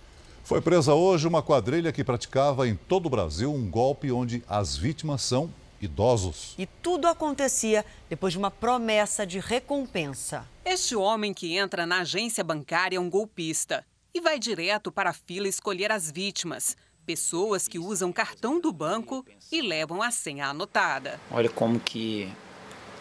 Foi 0.44 0.60
presa 0.60 0.92
hoje 0.92 1.28
uma 1.28 1.40
quadrilha 1.40 1.92
que 1.92 2.02
praticava 2.02 2.66
em 2.66 2.74
todo 2.74 3.06
o 3.06 3.10
Brasil 3.10 3.52
um 3.52 3.70
golpe 3.70 4.10
onde 4.10 4.42
as 4.48 4.76
vítimas 4.76 5.22
são 5.22 5.48
idosos. 5.80 6.54
E 6.58 6.66
tudo 6.66 7.06
acontecia 7.06 7.84
depois 8.10 8.32
de 8.32 8.38
uma 8.38 8.50
promessa 8.50 9.24
de 9.24 9.38
recompensa. 9.38 10.44
Este 10.64 10.96
homem 10.96 11.32
que 11.32 11.56
entra 11.56 11.86
na 11.86 12.00
agência 12.00 12.42
bancária 12.42 12.96
é 12.96 13.00
um 13.00 13.08
golpista 13.08 13.84
e 14.12 14.20
vai 14.20 14.38
direto 14.38 14.90
para 14.90 15.10
a 15.10 15.14
fila 15.14 15.46
escolher 15.46 15.92
as 15.92 16.10
vítimas. 16.10 16.76
Pessoas 17.06 17.68
que 17.68 17.78
usam 17.78 18.12
cartão 18.12 18.60
do 18.60 18.72
banco 18.72 19.24
e 19.50 19.62
levam 19.62 20.02
a 20.02 20.10
senha 20.10 20.48
anotada. 20.48 21.20
Olha 21.30 21.48
como 21.48 21.78
que 21.78 22.28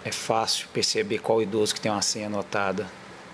é 0.05 0.11
fácil 0.11 0.67
perceber 0.69 1.19
qual 1.19 1.41
idoso 1.41 1.73
que 1.73 1.81
tem 1.81 1.91
uma 1.91 2.01
senha 2.03 2.27
anotada. 2.27 2.87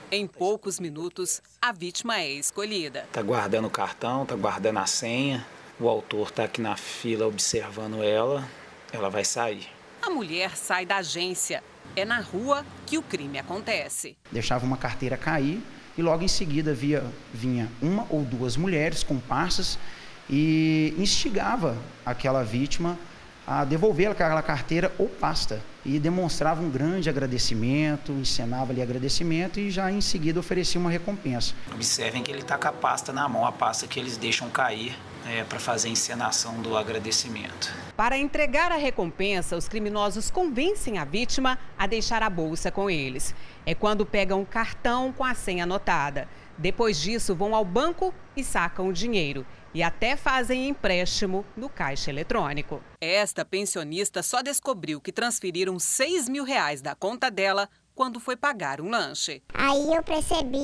Em 0.10 0.26
poucos 0.26 0.80
minutos, 0.80 1.42
a 1.62 1.74
vítima 1.74 2.22
é 2.22 2.30
escolhida. 2.30 3.02
Está 3.02 3.22
guardando 3.22 3.66
o 3.66 3.70
cartão, 3.70 4.24
está 4.24 4.38
guardando 4.38 4.78
a 4.78 4.86
senha. 4.86 5.46
O 5.78 5.90
autor 5.90 6.30
está 6.30 6.46
aqui 6.46 6.62
na 6.62 6.78
fila 6.78 7.28
observando 7.28 8.02
ela. 8.02 8.48
Ela 8.94 9.10
vai 9.10 9.26
sair. 9.26 9.68
A 10.02 10.10
mulher 10.10 10.56
sai 10.56 10.86
da 10.86 10.98
agência. 10.98 11.62
É 11.94 12.06
na 12.06 12.22
rua 12.22 12.66
que 12.86 12.98
o 12.98 13.04
crime 13.04 13.38
acontece. 13.38 14.16
Deixava 14.32 14.66
uma 14.66 14.78
carteira 14.78 15.18
cair 15.18 15.62
e 15.98 16.02
logo 16.02 16.24
em 16.24 16.30
seguida 16.30 16.74
via, 16.74 17.04
vinha 17.34 17.70
uma 17.82 18.08
ou 18.10 18.24
duas 18.24 18.56
mulheres 18.56 19.04
comparsas 19.04 19.78
e 20.30 20.96
instigava 20.98 21.78
aquela 22.06 22.44
vítima 22.44 22.98
a 23.48 23.64
devolver 23.64 24.12
aquela 24.12 24.42
carteira 24.42 24.94
ou 24.98 25.08
pasta 25.08 25.64
e 25.86 25.98
demonstrava 25.98 26.62
um 26.62 26.70
grande 26.70 27.10
agradecimento, 27.10 28.12
encenava 28.12 28.74
ali 28.74 28.82
agradecimento 28.82 29.58
e 29.58 29.72
já 29.72 29.90
em 29.90 30.02
seguida 30.02 30.38
oferecia 30.38 30.82
uma 30.82 30.90
recompensa. 30.90 31.54
Observem 31.74 32.22
que 32.22 32.30
ele 32.30 32.42
está 32.42 32.58
com 32.58 32.68
a 32.68 32.74
pasta 32.74 33.14
na 33.14 33.30
mão, 33.30 33.46
a 33.46 33.52
pasta 33.54 33.88
que 33.88 33.98
eles 33.98 34.18
deixam 34.18 34.50
cair 34.50 34.94
é, 35.26 35.46
para 35.46 35.60
fazer 35.60 35.88
a 35.88 35.92
encenação 35.92 36.62
do 36.62 36.76
agradecimento. 36.76 37.74
Para 37.96 38.18
entregar 38.18 38.70
a 38.70 38.76
recompensa, 38.76 39.56
os 39.56 39.70
criminosos 39.70 40.30
convencem 40.30 40.98
a 40.98 41.06
vítima 41.06 41.58
a 41.80 41.88
deixar 41.88 42.22
a 42.22 42.30
bolsa 42.30 42.70
com 42.70 42.90
eles. 42.90 43.34
É 43.66 43.74
quando 43.74 44.06
pegam 44.06 44.42
um 44.42 44.46
cartão 44.46 45.14
com 45.14 45.24
a 45.24 45.34
senha 45.34 45.64
anotada. 45.64 46.28
Depois 46.58 47.00
disso, 47.00 47.34
vão 47.34 47.56
ao 47.56 47.64
banco 47.64 48.14
e 48.36 48.44
sacam 48.44 48.90
o 48.90 48.94
dinheiro 48.94 49.46
e 49.74 49.84
até 49.84 50.16
fazem 50.16 50.70
empréstimo 50.70 51.46
no 51.56 51.70
caixa 51.70 52.10
eletrônico. 52.10 52.82
Esta 53.00 53.46
pensionista 53.46 54.24
só 54.24 54.42
descobriu 54.42 55.00
que 55.00 55.12
transferiram 55.12 55.78
6 55.80 56.30
mil 56.30 56.44
reais 56.44 56.82
da 56.82 56.96
conta 56.96 57.30
dela 57.30 57.70
quando 57.94 58.20
foi 58.20 58.36
pagar 58.36 58.80
um 58.80 58.90
lanche. 58.90 59.42
Aí 59.54 59.94
eu 59.94 60.04
percebi 60.04 60.64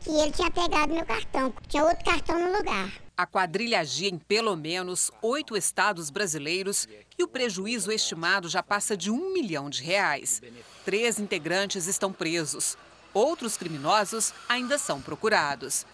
que 0.00 0.10
ele 0.10 0.32
tinha 0.32 0.50
pegado 0.50 0.94
meu 0.94 1.04
cartão, 1.04 1.52
tinha 1.68 1.84
outro 1.84 2.04
cartão 2.04 2.38
no 2.38 2.56
lugar. 2.56 2.90
A 3.14 3.26
quadrilha 3.26 3.80
agia 3.80 4.08
em 4.08 4.18
pelo 4.18 4.56
menos 4.56 5.10
oito 5.20 5.54
estados 5.54 6.08
brasileiros 6.08 6.88
e 7.18 7.22
o 7.22 7.28
prejuízo 7.28 7.92
estimado 7.92 8.48
já 8.48 8.62
passa 8.62 8.96
de 8.96 9.10
um 9.10 9.34
milhão 9.34 9.68
de 9.68 9.82
reais. 9.82 10.40
Três 10.84 11.20
integrantes 11.20 11.86
estão 11.86 12.10
presos. 12.10 12.76
Outros 13.12 13.58
criminosos 13.58 14.32
ainda 14.48 14.78
são 14.78 15.00
procurados. 15.00 15.84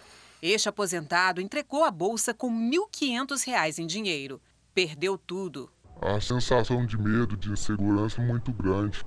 Este 0.41 0.69
aposentado 0.69 1.41
entregou 1.41 1.83
a 1.83 1.91
bolsa 1.91 2.33
com 2.33 2.47
R$ 2.47 2.77
1.500 2.93 3.79
em 3.79 3.85
dinheiro. 3.85 4.41
Perdeu 4.73 5.17
tudo. 5.17 5.69
A 6.01 6.21
sensação 6.21 6.85
de 6.85 6.97
medo, 6.97 7.35
de 7.35 7.49
insegurança 7.49 8.21
é 8.21 8.25
muito 8.25 8.53
grande. 8.53 9.03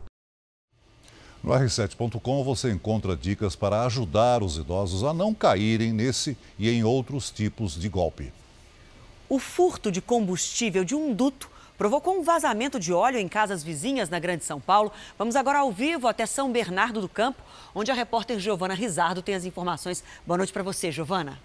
No 1.43 1.53
r7.com 1.53 2.45
você 2.45 2.71
encontra 2.71 3.17
dicas 3.17 3.57
para 3.57 3.85
ajudar 3.87 4.43
os 4.43 4.59
idosos 4.59 5.03
a 5.03 5.15
não 5.15 5.33
caírem 5.33 5.91
nesse 5.91 6.37
e 6.59 6.69
em 6.69 6.85
outros 6.85 7.31
tipos 7.31 7.81
de 7.81 7.89
golpe. 7.89 8.31
O 9.27 9.39
furto 9.39 9.91
de 9.91 10.03
combustível 10.03 10.85
de 10.85 10.95
um 10.95 11.15
duto 11.15 11.51
provocou 11.83 12.17
um 12.17 12.23
vazamento 12.23 12.79
de 12.79 12.93
óleo 12.93 13.19
em 13.19 13.27
casas 13.27 13.61
vizinhas 13.61 14.09
na 14.09 14.21
Grande 14.21 14.45
São 14.45 14.61
Paulo. 14.61 14.93
Vamos 15.19 15.35
agora 15.35 15.59
ao 15.59 15.73
vivo 15.73 16.07
até 16.07 16.25
São 16.27 16.53
Bernardo 16.53 17.01
do 17.01 17.09
Campo, 17.09 17.43
onde 17.75 17.91
a 17.91 17.95
repórter 17.95 18.39
Giovana 18.39 18.73
Rizardo 18.73 19.21
tem 19.21 19.35
as 19.35 19.45
informações. 19.45 20.05
Boa 20.25 20.37
noite 20.37 20.53
para 20.53 20.63
você, 20.63 20.93
Giovana. 20.93 21.41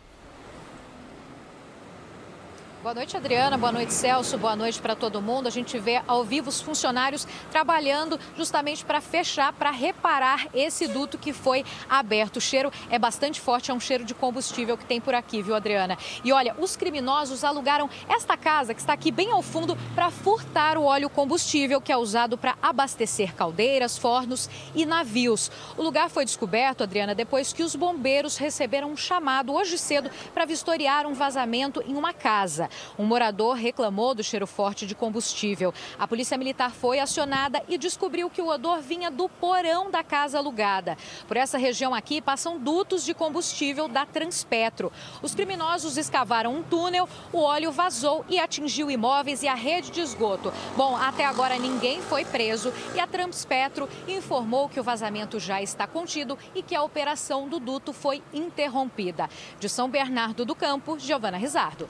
Boa 2.87 2.95
noite, 2.95 3.17
Adriana. 3.17 3.57
Boa 3.57 3.73
noite, 3.73 3.93
Celso. 3.93 4.37
Boa 4.37 4.55
noite 4.55 4.79
para 4.79 4.95
todo 4.95 5.21
mundo. 5.21 5.45
A 5.45 5.49
gente 5.49 5.77
vê 5.77 6.01
ao 6.07 6.23
vivo 6.23 6.47
os 6.47 6.61
funcionários 6.61 7.27
trabalhando 7.51 8.17
justamente 8.37 8.85
para 8.85 9.01
fechar, 9.01 9.51
para 9.51 9.71
reparar 9.71 10.47
esse 10.53 10.87
duto 10.87 11.17
que 11.17 11.33
foi 11.33 11.65
aberto. 11.89 12.37
O 12.37 12.41
cheiro 12.41 12.71
é 12.89 12.97
bastante 12.97 13.41
forte, 13.41 13.71
é 13.71 13.73
um 13.73 13.79
cheiro 13.81 14.05
de 14.05 14.13
combustível 14.13 14.77
que 14.77 14.85
tem 14.85 15.01
por 15.01 15.13
aqui, 15.13 15.41
viu, 15.41 15.53
Adriana? 15.53 15.97
E 16.23 16.31
olha, 16.31 16.55
os 16.57 16.77
criminosos 16.77 17.43
alugaram 17.43 17.89
esta 18.07 18.37
casa 18.37 18.73
que 18.73 18.79
está 18.79 18.93
aqui 18.93 19.11
bem 19.11 19.33
ao 19.33 19.41
fundo 19.41 19.77
para 19.93 20.09
furtar 20.09 20.77
o 20.77 20.85
óleo 20.85 21.09
combustível 21.09 21.81
que 21.81 21.91
é 21.91 21.97
usado 21.97 22.37
para 22.37 22.57
abastecer 22.61 23.35
caldeiras, 23.35 23.97
fornos 23.97 24.49
e 24.73 24.85
navios. 24.85 25.51
O 25.75 25.83
lugar 25.83 26.09
foi 26.09 26.23
descoberto, 26.23 26.83
Adriana, 26.83 27.13
depois 27.13 27.51
que 27.51 27.63
os 27.63 27.75
bombeiros 27.75 28.37
receberam 28.37 28.89
um 28.89 28.95
chamado 28.95 29.53
hoje 29.53 29.77
cedo 29.77 30.09
para 30.33 30.45
vistoriar 30.45 31.05
um 31.05 31.13
vazamento 31.13 31.83
em 31.85 31.93
uma 31.93 32.13
casa. 32.13 32.69
Um 32.97 33.05
morador 33.05 33.55
reclamou 33.55 34.13
do 34.13 34.23
cheiro 34.23 34.47
forte 34.47 34.85
de 34.85 34.95
combustível. 34.95 35.73
A 35.97 36.07
polícia 36.07 36.37
militar 36.37 36.71
foi 36.71 36.99
acionada 36.99 37.61
e 37.67 37.77
descobriu 37.77 38.29
que 38.29 38.41
o 38.41 38.47
odor 38.47 38.81
vinha 38.81 39.11
do 39.11 39.29
porão 39.29 39.89
da 39.91 40.03
casa 40.03 40.37
alugada. 40.37 40.97
Por 41.27 41.37
essa 41.37 41.57
região 41.57 41.93
aqui 41.93 42.21
passam 42.21 42.57
dutos 42.57 43.03
de 43.03 43.13
combustível 43.13 43.87
da 43.87 44.05
Transpetro. 44.05 44.91
Os 45.21 45.33
criminosos 45.35 45.97
escavaram 45.97 46.55
um 46.55 46.63
túnel, 46.63 47.07
o 47.31 47.39
óleo 47.39 47.71
vazou 47.71 48.25
e 48.29 48.39
atingiu 48.39 48.89
imóveis 48.89 49.43
e 49.43 49.47
a 49.47 49.55
rede 49.55 49.91
de 49.91 50.01
esgoto. 50.01 50.53
Bom, 50.75 50.95
até 50.95 51.25
agora 51.25 51.57
ninguém 51.57 52.01
foi 52.01 52.25
preso 52.25 52.73
e 52.95 52.99
a 52.99 53.07
Transpetro 53.07 53.89
informou 54.07 54.69
que 54.69 54.79
o 54.79 54.83
vazamento 54.83 55.39
já 55.39 55.61
está 55.61 55.87
contido 55.87 56.37
e 56.55 56.61
que 56.61 56.75
a 56.75 56.83
operação 56.83 57.47
do 57.47 57.59
duto 57.59 57.93
foi 57.93 58.23
interrompida. 58.33 59.29
De 59.59 59.69
São 59.69 59.89
Bernardo 59.89 60.45
do 60.45 60.55
Campo, 60.55 60.97
Giovana 60.99 61.37
Rizardo. 61.37 61.89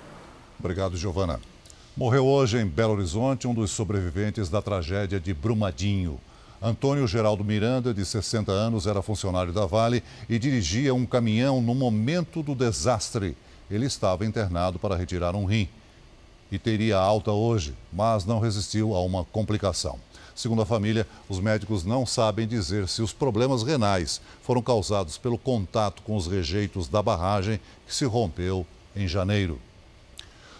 Obrigado, 0.59 0.97
Giovana. 0.97 1.39
Morreu 1.95 2.25
hoje 2.25 2.57
em 2.57 2.65
Belo 2.65 2.93
Horizonte 2.93 3.47
um 3.47 3.53
dos 3.53 3.69
sobreviventes 3.71 4.49
da 4.49 4.61
tragédia 4.61 5.19
de 5.19 5.33
Brumadinho. 5.33 6.19
Antônio 6.59 7.07
Geraldo 7.07 7.43
Miranda, 7.43 7.93
de 7.93 8.03
60 8.03 8.51
anos, 8.51 8.87
era 8.87 9.03
funcionário 9.03 9.53
da 9.53 9.67
Vale 9.67 10.03
e 10.27 10.39
dirigia 10.39 10.95
um 10.95 11.05
caminhão 11.05 11.61
no 11.61 11.75
momento 11.75 12.41
do 12.41 12.55
desastre. 12.55 13.37
Ele 13.69 13.85
estava 13.85 14.25
internado 14.25 14.79
para 14.79 14.95
retirar 14.95 15.35
um 15.35 15.45
rim 15.45 15.69
e 16.51 16.57
teria 16.57 16.97
alta 16.97 17.31
hoje, 17.31 17.75
mas 17.93 18.25
não 18.25 18.39
resistiu 18.39 18.95
a 18.95 19.01
uma 19.01 19.23
complicação. 19.25 19.99
Segundo 20.35 20.63
a 20.63 20.65
família, 20.65 21.05
os 21.29 21.39
médicos 21.39 21.83
não 21.83 22.05
sabem 22.05 22.47
dizer 22.47 22.87
se 22.87 23.01
os 23.03 23.13
problemas 23.13 23.61
renais 23.61 24.21
foram 24.41 24.61
causados 24.61 25.19
pelo 25.19 25.37
contato 25.37 26.01
com 26.01 26.15
os 26.15 26.25
rejeitos 26.25 26.87
da 26.87 27.01
barragem 27.03 27.59
que 27.85 27.93
se 27.93 28.05
rompeu 28.05 28.65
em 28.95 29.07
janeiro. 29.07 29.59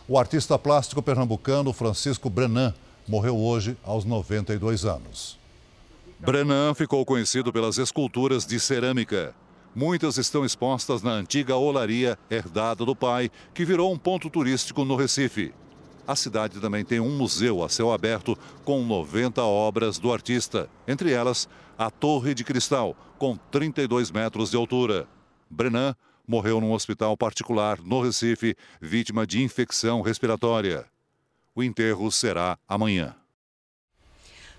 O 0.09 0.17
artista 0.17 0.57
plástico 0.57 1.03
pernambucano 1.03 1.73
Francisco 1.73 2.29
Brenan 2.29 2.73
morreu 3.05 3.37
hoje 3.37 3.75
aos 3.83 4.05
92 4.05 4.85
anos. 4.85 5.37
Brenan 6.17 6.73
ficou 6.73 7.05
conhecido 7.05 7.51
pelas 7.51 7.77
esculturas 7.77 8.45
de 8.45 8.57
cerâmica. 8.57 9.35
Muitas 9.75 10.17
estão 10.17 10.45
expostas 10.45 11.01
na 11.01 11.11
antiga 11.11 11.57
olaria 11.57 12.17
herdada 12.31 12.85
do 12.85 12.95
pai, 12.95 13.29
que 13.53 13.65
virou 13.65 13.91
um 13.91 13.97
ponto 13.97 14.29
turístico 14.29 14.85
no 14.85 14.95
Recife. 14.95 15.53
A 16.07 16.15
cidade 16.15 16.61
também 16.61 16.85
tem 16.85 17.01
um 17.01 17.17
museu 17.17 17.61
a 17.61 17.67
céu 17.67 17.91
aberto 17.91 18.37
com 18.63 18.85
90 18.85 19.43
obras 19.43 19.99
do 19.99 20.13
artista, 20.13 20.69
entre 20.87 21.11
elas 21.11 21.49
a 21.77 21.91
Torre 21.91 22.33
de 22.33 22.45
Cristal, 22.45 22.95
com 23.19 23.35
32 23.51 24.09
metros 24.09 24.51
de 24.51 24.55
altura. 24.55 25.05
Brenan 25.49 25.93
morreu 26.27 26.59
num 26.59 26.73
hospital 26.73 27.15
particular 27.15 27.79
no 27.81 28.01
Recife, 28.01 28.55
vítima 28.81 29.25
de 29.25 29.41
infecção 29.41 30.01
respiratória. 30.01 30.85
O 31.55 31.63
enterro 31.63 32.11
será 32.11 32.57
amanhã. 32.67 33.15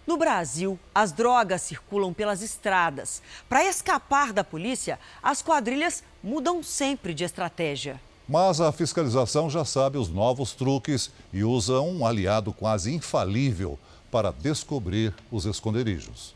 No 0.07 0.17
Brasil, 0.17 0.79
as 0.95 1.13
drogas 1.13 1.61
circulam 1.61 2.15
pelas 2.15 2.41
estradas. 2.41 3.23
Para 3.47 3.67
escapar 3.67 4.33
da 4.33 4.43
polícia, 4.43 4.99
as 5.23 5.43
quadrilhas 5.43 6.03
mudam 6.25 6.63
sempre 6.63 7.13
de 7.13 7.25
estratégia. 7.25 8.01
Mas 8.27 8.59
a 8.59 8.73
fiscalização 8.73 9.51
já 9.51 9.67
sabe 9.67 9.99
os 9.99 10.09
novos 10.09 10.53
truques 10.55 11.11
e 11.31 11.45
usa 11.45 11.81
um 11.81 12.07
aliado 12.07 12.55
quase 12.55 12.95
infalível 12.95 13.79
para 14.11 14.31
descobrir 14.31 15.15
os 15.31 15.45
esconderijos. 15.45 16.35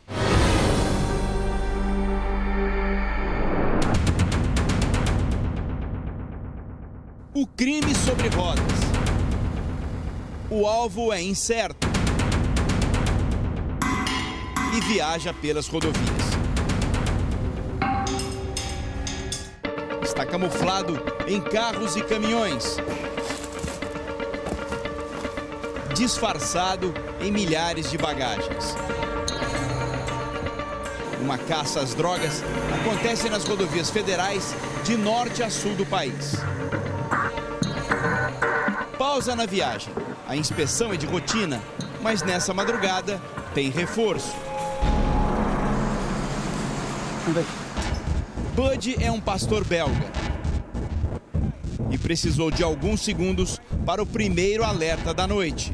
O 7.43 7.47
crime 7.57 7.93
sobre 7.93 8.29
rodas. 8.29 8.63
O 10.49 10.65
alvo 10.65 11.11
é 11.11 11.21
incerto 11.21 11.85
e 14.73 14.79
viaja 14.79 15.33
pelas 15.33 15.67
rodovias. 15.67 16.23
Está 20.01 20.25
camuflado 20.25 20.97
em 21.27 21.41
carros 21.41 21.97
e 21.97 22.01
caminhões. 22.03 22.77
disfarçado 25.93 26.93
em 27.19 27.29
milhares 27.29 27.91
de 27.91 27.97
bagagens. 27.97 28.73
Uma 31.21 31.37
caça 31.37 31.81
às 31.81 31.93
drogas 31.93 32.41
acontece 32.79 33.27
nas 33.27 33.43
rodovias 33.43 33.89
federais 33.89 34.55
de 34.85 34.95
norte 34.95 35.43
a 35.43 35.49
sul 35.49 35.75
do 35.75 35.85
país. 35.85 36.35
Pausa 39.13 39.35
na 39.35 39.45
viagem. 39.45 39.93
A 40.27 40.35
inspeção 40.35 40.91
é 40.91 40.97
de 40.97 41.05
rotina, 41.05 41.61
mas 42.01 42.23
nessa 42.23 42.51
madrugada 42.51 43.21
tem 43.53 43.69
reforço. 43.69 44.35
Bud 48.55 48.95
é 48.99 49.11
um 49.11 49.21
pastor 49.21 49.63
belga 49.63 50.11
e 51.91 51.97
precisou 51.99 52.49
de 52.49 52.63
alguns 52.63 53.01
segundos 53.01 53.61
para 53.85 54.01
o 54.01 54.05
primeiro 54.07 54.63
alerta 54.63 55.13
da 55.13 55.27
noite. 55.27 55.71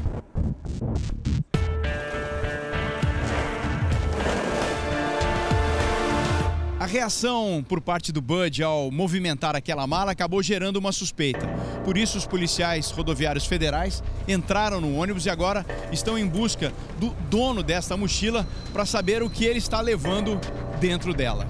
A 6.78 6.84
reação 6.84 7.64
por 7.66 7.80
parte 7.80 8.12
do 8.12 8.20
Bud 8.20 8.62
ao 8.62 8.90
movimentar 8.90 9.56
aquela 9.56 9.86
mala 9.86 10.12
acabou 10.12 10.42
gerando 10.42 10.76
uma 10.76 10.92
suspeita. 10.92 11.48
Por 11.84 11.96
isso, 11.96 12.18
os 12.18 12.26
policiais 12.26 12.90
rodoviários 12.90 13.46
federais 13.46 14.02
entraram 14.28 14.80
no 14.80 14.96
ônibus 14.96 15.26
e 15.26 15.30
agora 15.30 15.64
estão 15.90 16.18
em 16.18 16.26
busca 16.26 16.72
do 16.98 17.14
dono 17.30 17.62
desta 17.62 17.96
mochila 17.96 18.46
para 18.72 18.84
saber 18.84 19.22
o 19.22 19.30
que 19.30 19.44
ele 19.44 19.58
está 19.58 19.80
levando 19.80 20.38
dentro 20.78 21.14
dela. 21.14 21.46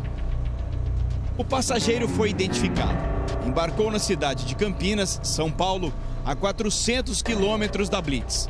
O 1.37 1.45
passageiro 1.45 2.07
foi 2.07 2.31
identificado. 2.31 2.99
Embarcou 3.47 3.91
na 3.91 3.99
cidade 3.99 4.45
de 4.45 4.55
Campinas, 4.55 5.21
São 5.23 5.51
Paulo, 5.51 5.93
a 6.25 6.37
400 6.37 7.23
quilômetros 7.23 7.89
da 7.89 8.01
Blitz. 8.01 8.49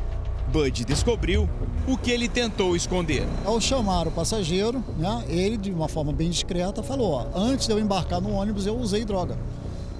Bud 0.50 0.84
descobriu 0.84 1.48
o 1.86 1.96
que 1.96 2.10
ele 2.10 2.28
tentou 2.28 2.74
esconder. 2.74 3.24
Ao 3.44 3.60
chamar 3.60 4.08
o 4.08 4.10
passageiro, 4.10 4.84
né, 4.98 5.24
ele, 5.28 5.56
de 5.56 5.70
uma 5.70 5.88
forma 5.88 6.12
bem 6.12 6.28
discreta, 6.28 6.82
falou: 6.82 7.12
ó, 7.12 7.26
antes 7.38 7.66
de 7.66 7.72
eu 7.72 7.78
embarcar 7.78 8.20
no 8.20 8.32
ônibus, 8.32 8.66
eu 8.66 8.76
usei 8.76 9.04
droga. 9.04 9.38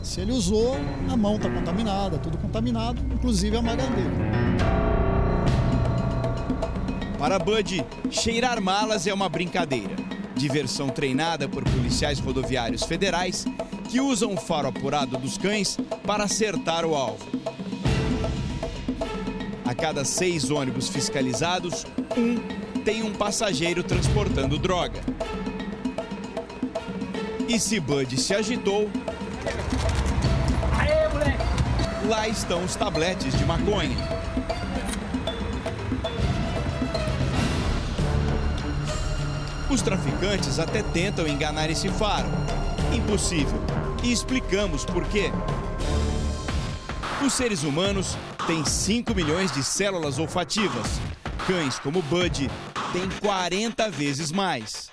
Se 0.02 0.20
ele 0.20 0.32
usou, 0.32 0.76
a 1.10 1.16
mão 1.16 1.36
está 1.36 1.50
contaminada, 1.50 2.18
tudo 2.18 2.38
contaminado, 2.38 3.00
inclusive 3.12 3.56
a 3.56 3.62
magalhães. 3.62 4.06
Para 7.18 7.38
Bud, 7.38 7.84
cheirar 8.10 8.62
malas 8.62 9.06
é 9.06 9.12
uma 9.12 9.28
brincadeira. 9.28 9.94
Diversão 10.34 10.88
treinada 10.88 11.46
por 11.46 11.62
policiais 11.64 12.18
rodoviários 12.18 12.82
federais 12.84 13.44
que 13.90 14.00
usam 14.00 14.32
o 14.32 14.36
faro 14.38 14.68
apurado 14.68 15.18
dos 15.18 15.36
cães 15.36 15.76
para 16.06 16.24
acertar 16.24 16.86
o 16.86 16.94
alvo. 16.94 17.26
A 19.66 19.74
cada 19.74 20.04
seis 20.04 20.50
ônibus 20.50 20.88
fiscalizados, 20.88 21.84
um 22.16 22.38
tem 22.82 23.02
um 23.02 23.12
passageiro 23.12 23.82
transportando 23.82 24.58
droga. 24.58 25.00
E 27.46 27.60
se 27.60 27.78
Bud 27.78 28.18
se 28.18 28.34
agitou, 28.34 28.88
lá 32.10 32.26
estão 32.26 32.64
os 32.64 32.74
tabletes 32.74 33.38
de 33.38 33.44
maconha. 33.44 33.96
Os 39.70 39.80
traficantes 39.80 40.58
até 40.58 40.82
tentam 40.82 41.28
enganar 41.28 41.70
esse 41.70 41.88
faro. 41.88 42.26
Impossível. 42.92 43.62
E 44.02 44.10
explicamos 44.10 44.84
por 44.84 45.06
quê. 45.06 45.30
Os 47.24 47.32
seres 47.32 47.62
humanos 47.62 48.16
têm 48.44 48.64
5 48.64 49.14
milhões 49.14 49.52
de 49.52 49.62
células 49.62 50.18
olfativas. 50.18 51.00
Cães 51.46 51.78
como 51.78 52.02
Bud 52.02 52.50
têm 52.92 53.08
40 53.20 53.88
vezes 53.88 54.32
mais. 54.32 54.90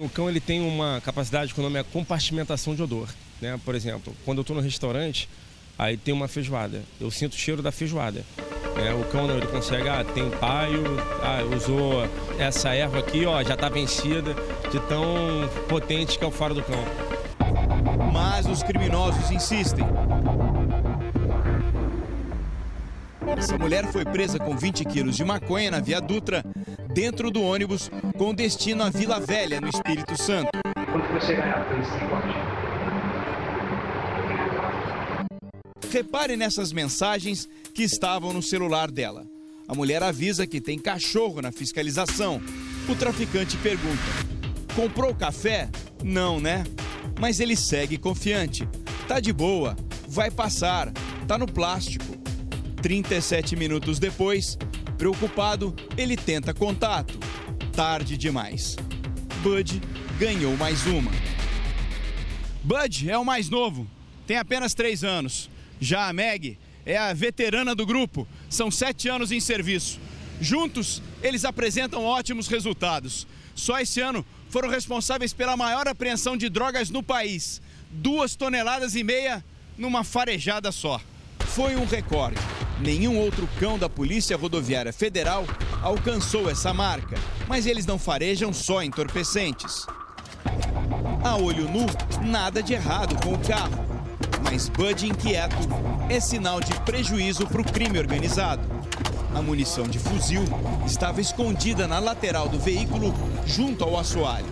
O 0.00 0.08
cão 0.08 0.28
ele 0.28 0.40
tem 0.40 0.60
uma 0.60 1.00
capacidade 1.04 1.54
que 1.54 1.60
o 1.60 1.62
nome 1.62 1.78
é 1.78 1.84
compartimentação 1.84 2.74
de 2.74 2.82
odor. 2.82 3.08
Né? 3.40 3.58
Por 3.64 3.74
exemplo, 3.74 4.14
quando 4.24 4.38
eu 4.38 4.42
estou 4.42 4.56
no 4.56 4.62
restaurante, 4.62 5.28
aí 5.78 5.96
tem 5.96 6.12
uma 6.12 6.28
feijoada. 6.28 6.82
Eu 7.00 7.10
sinto 7.10 7.32
o 7.32 7.36
cheiro 7.36 7.62
da 7.62 7.70
feijoada. 7.70 8.24
É, 8.76 8.92
o 8.92 9.04
cão 9.04 9.26
não, 9.26 9.36
ele 9.36 9.46
consegue, 9.46 9.88
ah, 9.88 10.04
tem 10.04 10.30
paio, 10.30 10.84
ah, 11.22 11.42
usou 11.54 12.08
essa 12.38 12.74
erva 12.74 13.00
aqui, 13.00 13.26
ó, 13.26 13.42
já 13.42 13.54
está 13.54 13.68
vencida, 13.68 14.34
de 14.70 14.78
tão 14.80 15.04
potente 15.68 16.16
que 16.16 16.24
é 16.24 16.26
o 16.26 16.30
faro 16.30 16.54
do 16.54 16.62
cão. 16.62 16.84
Mas 18.12 18.46
os 18.46 18.62
criminosos 18.62 19.30
insistem. 19.30 19.84
Essa 23.36 23.58
mulher 23.58 23.86
foi 23.92 24.04
presa 24.04 24.38
com 24.38 24.56
20 24.56 24.84
quilos 24.84 25.16
de 25.16 25.24
maconha 25.24 25.70
na 25.70 25.80
Via 25.80 26.00
Dutra, 26.00 26.44
dentro 26.92 27.30
do 27.30 27.42
ônibus, 27.42 27.90
com 28.16 28.34
destino 28.34 28.82
à 28.82 28.90
Vila 28.90 29.20
Velha, 29.20 29.60
no 29.60 29.68
Espírito 29.68 30.16
Santo. 30.16 30.50
Quanto 30.90 31.12
você 31.12 31.34
ganhar 31.34 31.64
por 31.64 31.78
esse 31.78 31.98
Repare 35.90 36.36
nessas 36.36 36.72
mensagens 36.72 37.48
que 37.72 37.82
estavam 37.82 38.32
no 38.32 38.42
celular 38.42 38.90
dela. 38.90 39.26
A 39.66 39.74
mulher 39.74 40.02
avisa 40.02 40.46
que 40.46 40.60
tem 40.60 40.78
cachorro 40.78 41.40
na 41.40 41.50
fiscalização. 41.50 42.42
O 42.88 42.94
traficante 42.94 43.56
pergunta: 43.58 44.02
Comprou 44.74 45.14
café? 45.14 45.68
Não, 46.04 46.38
né? 46.38 46.64
Mas 47.18 47.40
ele 47.40 47.56
segue 47.56 47.96
confiante. 47.96 48.68
Tá 49.06 49.18
de 49.18 49.32
boa, 49.32 49.74
vai 50.06 50.30
passar, 50.30 50.92
tá 51.26 51.38
no 51.38 51.46
plástico. 51.46 52.04
37 52.82 53.56
minutos 53.56 53.98
depois, 53.98 54.58
preocupado, 54.96 55.74
ele 55.96 56.16
tenta 56.16 56.52
contato. 56.52 57.18
Tarde 57.72 58.16
demais. 58.16 58.76
Bud 59.42 59.80
ganhou 60.18 60.56
mais 60.56 60.86
uma. 60.86 61.10
Bud 62.62 63.10
é 63.10 63.16
o 63.16 63.24
mais 63.24 63.48
novo, 63.48 63.86
tem 64.26 64.36
apenas 64.36 64.74
3 64.74 65.02
anos. 65.02 65.48
Já 65.80 66.08
a 66.08 66.12
Meg 66.12 66.58
é 66.84 66.96
a 66.96 67.12
veterana 67.12 67.74
do 67.74 67.86
grupo, 67.86 68.26
são 68.48 68.70
sete 68.70 69.08
anos 69.08 69.30
em 69.30 69.40
serviço. 69.40 70.00
Juntos, 70.40 71.02
eles 71.22 71.44
apresentam 71.44 72.04
ótimos 72.04 72.48
resultados. 72.48 73.26
Só 73.54 73.78
esse 73.80 74.00
ano 74.00 74.24
foram 74.48 74.68
responsáveis 74.68 75.32
pela 75.32 75.56
maior 75.56 75.86
apreensão 75.88 76.36
de 76.36 76.48
drogas 76.48 76.90
no 76.90 77.02
país. 77.02 77.60
Duas 77.90 78.36
toneladas 78.36 78.94
e 78.94 79.02
meia 79.02 79.44
numa 79.76 80.04
farejada 80.04 80.72
só. 80.72 81.00
Foi 81.40 81.76
um 81.76 81.84
recorde. 81.84 82.38
Nenhum 82.80 83.18
outro 83.18 83.48
cão 83.58 83.78
da 83.78 83.88
Polícia 83.88 84.36
Rodoviária 84.36 84.92
Federal 84.92 85.44
alcançou 85.82 86.48
essa 86.48 86.72
marca. 86.72 87.16
Mas 87.48 87.66
eles 87.66 87.84
não 87.84 87.98
farejam 87.98 88.52
só 88.52 88.82
entorpecentes. 88.82 89.84
A 91.24 91.36
olho 91.36 91.68
nu, 91.68 91.86
nada 92.24 92.62
de 92.62 92.74
errado 92.74 93.20
com 93.22 93.34
o 93.34 93.38
carro 93.38 93.87
mas 94.50 94.66
Bud 94.66 95.06
inquieto 95.06 95.56
é 96.08 96.18
sinal 96.18 96.58
de 96.58 96.72
prejuízo 96.80 97.46
para 97.46 97.60
o 97.60 97.64
crime 97.64 97.98
organizado. 97.98 98.66
A 99.34 99.42
munição 99.42 99.86
de 99.86 99.98
fuzil 99.98 100.42
estava 100.86 101.20
escondida 101.20 101.86
na 101.86 101.98
lateral 101.98 102.48
do 102.48 102.58
veículo, 102.58 103.14
junto 103.46 103.84
ao 103.84 103.98
assoalho. 103.98 104.46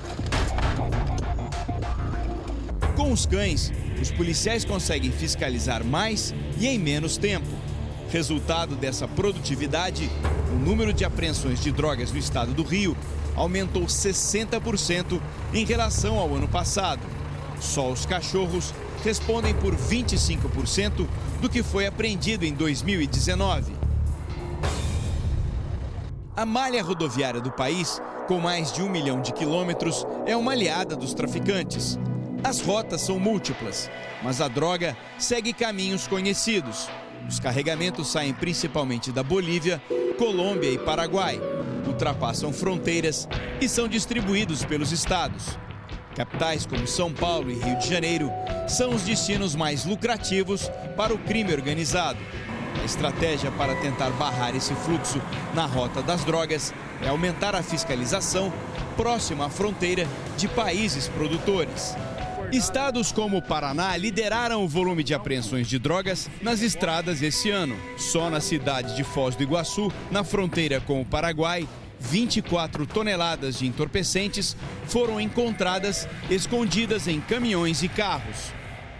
Com 2.95 3.11
os 3.11 3.25
cães, 3.25 3.73
os 4.01 4.11
policiais 4.11 4.67
conseguem 4.67 5.11
fiscalizar 5.11 5.83
mais 5.83 6.35
e 6.59 6.67
em 6.67 6.79
menos 6.79 7.17
tempo. 7.17 7.49
Resultado 8.11 8.77
dessa 8.77 9.09
produtividade, 9.09 10.11
o 10.53 10.59
número 10.59 10.93
de 10.93 11.07
apreensões 11.07 11.63
de 11.63 11.73
drogas 11.73 12.13
no 12.13 12.19
estado 12.19 12.53
do 12.53 12.63
Rio 12.63 12.95
aumentou 13.35 13.85
60% 13.85 15.21
em 15.55 15.65
relação 15.65 16.19
ao 16.19 16.35
ano 16.35 16.49
passado. 16.49 17.01
Só 17.59 17.91
os 17.91 18.05
cachorros 18.05 18.75
respondem 19.05 19.55
por 19.55 19.75
25% 19.75 21.07
do 21.41 21.49
que 21.49 21.63
foi 21.63 21.87
apreendido 21.87 22.45
em 22.45 22.53
2019. 22.53 23.73
A 26.37 26.45
malha 26.45 26.83
rodoviária 26.83 27.41
do 27.41 27.51
país, 27.51 28.01
com 28.29 28.39
mais 28.39 28.73
de 28.73 28.83
um 28.83 28.91
milhão 28.91 29.23
de 29.23 29.33
quilômetros, 29.33 30.07
é 30.27 30.37
uma 30.37 30.53
aliada 30.53 30.95
dos 30.95 31.15
traficantes. 31.15 31.99
As 32.45 32.61
rotas 32.61 33.01
são 33.01 33.19
múltiplas, 33.19 33.91
mas 34.23 34.41
a 34.41 34.49
droga 34.49 34.97
segue 35.19 35.53
caminhos 35.53 36.07
conhecidos. 36.07 36.89
Os 37.29 37.41
carregamentos 37.41 38.09
saem 38.09 38.35
principalmente 38.35 39.11
da 39.11 39.23
Bolívia, 39.23 39.83
Colômbia 40.19 40.71
e 40.71 40.79
Paraguai, 40.79 41.41
ultrapassam 41.87 42.53
fronteiras 42.53 43.27
e 43.61 43.69
são 43.69 43.89
distribuídos 43.89 44.65
pelos 44.65 44.93
estados. 44.93 45.59
Capitais 46.17 46.65
como 46.65 46.87
São 46.87 47.13
Paulo 47.13 47.51
e 47.51 47.55
Rio 47.55 47.79
de 47.79 47.91
Janeiro 47.91 48.33
são 48.67 48.95
os 48.95 49.03
destinos 49.03 49.55
mais 49.55 49.85
lucrativos 49.85 50.71
para 50.97 51.13
o 51.13 51.19
crime 51.19 51.53
organizado. 51.53 52.19
A 52.81 52.85
estratégia 52.87 53.51
para 53.51 53.77
tentar 53.77 54.09
barrar 54.13 54.57
esse 54.57 54.75
fluxo 54.75 55.21
na 55.55 55.67
rota 55.67 56.01
das 56.01 56.25
drogas 56.25 56.73
é 57.03 57.09
aumentar 57.09 57.55
a 57.55 57.63
fiscalização 57.63 58.51
próxima 58.97 59.45
à 59.45 59.51
fronteira 59.51 60.07
de 60.39 60.49
países 60.49 61.07
produtores. 61.07 61.95
Estados 62.51 63.13
como 63.13 63.37
o 63.37 63.43
Paraná 63.43 63.95
lideraram 63.97 64.65
o 64.65 64.69
volume 64.69 65.03
de 65.03 65.13
apreensões 65.13 65.69
de 65.69 65.79
drogas 65.79 66.31
nas 66.41 66.63
estradas 66.63 67.21
esse 67.21 67.51
ano. 67.51 67.77
Só 67.99 68.31
na 68.31 68.41
cidade 68.41 68.97
de 68.97 69.05
Foz 69.05 69.37
do 69.37 69.43
Iguaçu, 69.43 69.93
na 70.11 70.25
fronteira 70.25 70.81
com 70.81 71.01
o 71.01 71.05
Paraguai, 71.05 71.69
24 72.01 72.87
toneladas 72.87 73.59
de 73.59 73.67
entorpecentes 73.67 74.57
foram 74.87 75.21
encontradas 75.21 76.09
escondidas 76.31 77.09
em 77.09 77.21
caminhões 77.21 77.83
e 77.83 77.89
carros. 77.89 78.53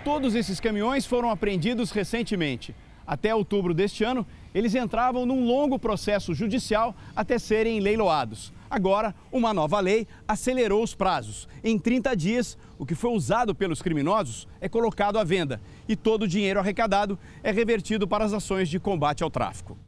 Todos 0.05 0.35
esses 0.35 0.61
caminhões 0.61 1.05
foram 1.05 1.31
apreendidos 1.31 1.91
recentemente. 1.91 2.75
Até 3.07 3.35
outubro 3.35 3.73
deste 3.73 4.03
ano, 4.03 4.27
eles 4.55 4.75
entravam 4.75 5.25
num 5.25 5.45
longo 5.45 5.79
processo 5.79 6.35
judicial 6.35 6.95
até 7.15 7.39
serem 7.39 7.79
leiloados. 7.79 8.53
Agora, 8.69 9.15
uma 9.31 9.55
nova 9.55 9.79
lei 9.79 10.09
acelerou 10.27 10.83
os 10.83 10.95
prazos. 10.95 11.49
Em 11.63 11.79
30 11.79 12.17
dias, 12.17 12.59
o 12.79 12.85
que 12.85 12.95
foi 12.95 13.11
usado 13.13 13.55
pelos 13.55 13.81
criminosos 13.81 14.49
é 14.61 14.69
colocado 14.69 15.19
à 15.19 15.25
venda 15.25 15.61
e 15.89 15.95
todo 15.95 16.23
o 16.23 16.29
dinheiro 16.29 16.59
arrecadado 16.59 17.19
é 17.45 17.53
revertido 17.53 18.09
para 18.09 18.25
as 18.25 18.33
ações 18.33 18.69
de 18.69 18.81
combate 18.81 19.23
ao 19.23 19.31
tráfico. 19.31 19.79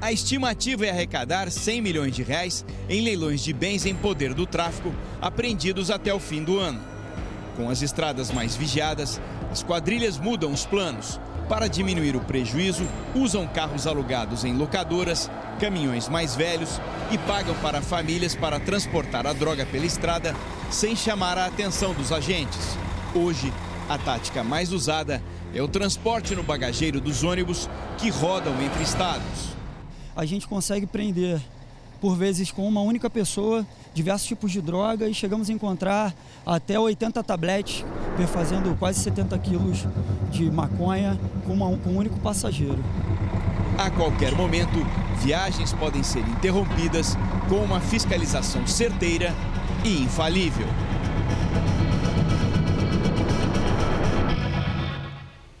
A 0.00 0.10
estimativa 0.10 0.86
é 0.86 0.90
arrecadar 0.90 1.50
100 1.50 1.82
milhões 1.82 2.16
de 2.16 2.22
reais 2.22 2.64
em 2.88 3.02
leilões 3.02 3.42
de 3.42 3.52
bens 3.52 3.84
em 3.84 3.94
poder 3.94 4.32
do 4.32 4.46
tráfico 4.46 4.94
apreendidos 5.20 5.90
até 5.90 6.12
o 6.12 6.18
fim 6.18 6.42
do 6.42 6.58
ano. 6.58 6.80
Com 7.54 7.68
as 7.68 7.82
estradas 7.82 8.30
mais 8.30 8.56
vigiadas, 8.56 9.20
as 9.50 9.62
quadrilhas 9.62 10.16
mudam 10.16 10.50
os 10.52 10.64
planos. 10.64 11.20
Para 11.50 11.68
diminuir 11.68 12.16
o 12.16 12.20
prejuízo, 12.20 12.86
usam 13.14 13.46
carros 13.46 13.86
alugados 13.86 14.42
em 14.42 14.56
locadoras, 14.56 15.30
caminhões 15.60 16.08
mais 16.08 16.34
velhos 16.34 16.80
e 17.10 17.18
pagam 17.18 17.54
para 17.56 17.82
famílias 17.82 18.34
para 18.34 18.58
transportar 18.58 19.26
a 19.26 19.34
droga 19.34 19.66
pela 19.66 19.84
estrada 19.84 20.34
sem 20.70 20.96
chamar 20.96 21.36
a 21.36 21.44
atenção 21.44 21.92
dos 21.92 22.10
agentes. 22.10 22.78
Hoje, 23.14 23.52
a 23.86 23.98
tática 23.98 24.42
mais 24.42 24.72
usada 24.72 25.22
é 25.54 25.60
o 25.60 25.68
transporte 25.68 26.34
no 26.34 26.42
bagageiro 26.42 27.02
dos 27.02 27.22
ônibus 27.22 27.68
que 27.98 28.08
rodam 28.08 28.54
entre 28.62 28.82
estados. 28.82 29.59
A 30.20 30.26
gente 30.26 30.46
consegue 30.46 30.84
prender, 30.84 31.40
por 31.98 32.14
vezes 32.14 32.52
com 32.52 32.68
uma 32.68 32.82
única 32.82 33.08
pessoa, 33.08 33.66
diversos 33.94 34.28
tipos 34.28 34.52
de 34.52 34.60
droga 34.60 35.08
e 35.08 35.14
chegamos 35.14 35.48
a 35.48 35.52
encontrar 35.54 36.14
até 36.44 36.78
80 36.78 37.24
tabletes, 37.24 37.86
fazendo 38.30 38.78
quase 38.78 39.00
70 39.00 39.38
quilos 39.38 39.86
de 40.30 40.50
maconha 40.50 41.18
com, 41.46 41.54
uma, 41.54 41.74
com 41.78 41.92
um 41.92 41.96
único 41.96 42.20
passageiro. 42.20 42.84
A 43.78 43.90
qualquer 43.90 44.36
momento, 44.36 44.86
viagens 45.22 45.72
podem 45.72 46.02
ser 46.02 46.20
interrompidas 46.28 47.16
com 47.48 47.56
uma 47.56 47.80
fiscalização 47.80 48.66
certeira 48.66 49.34
e 49.82 50.02
infalível. 50.02 50.66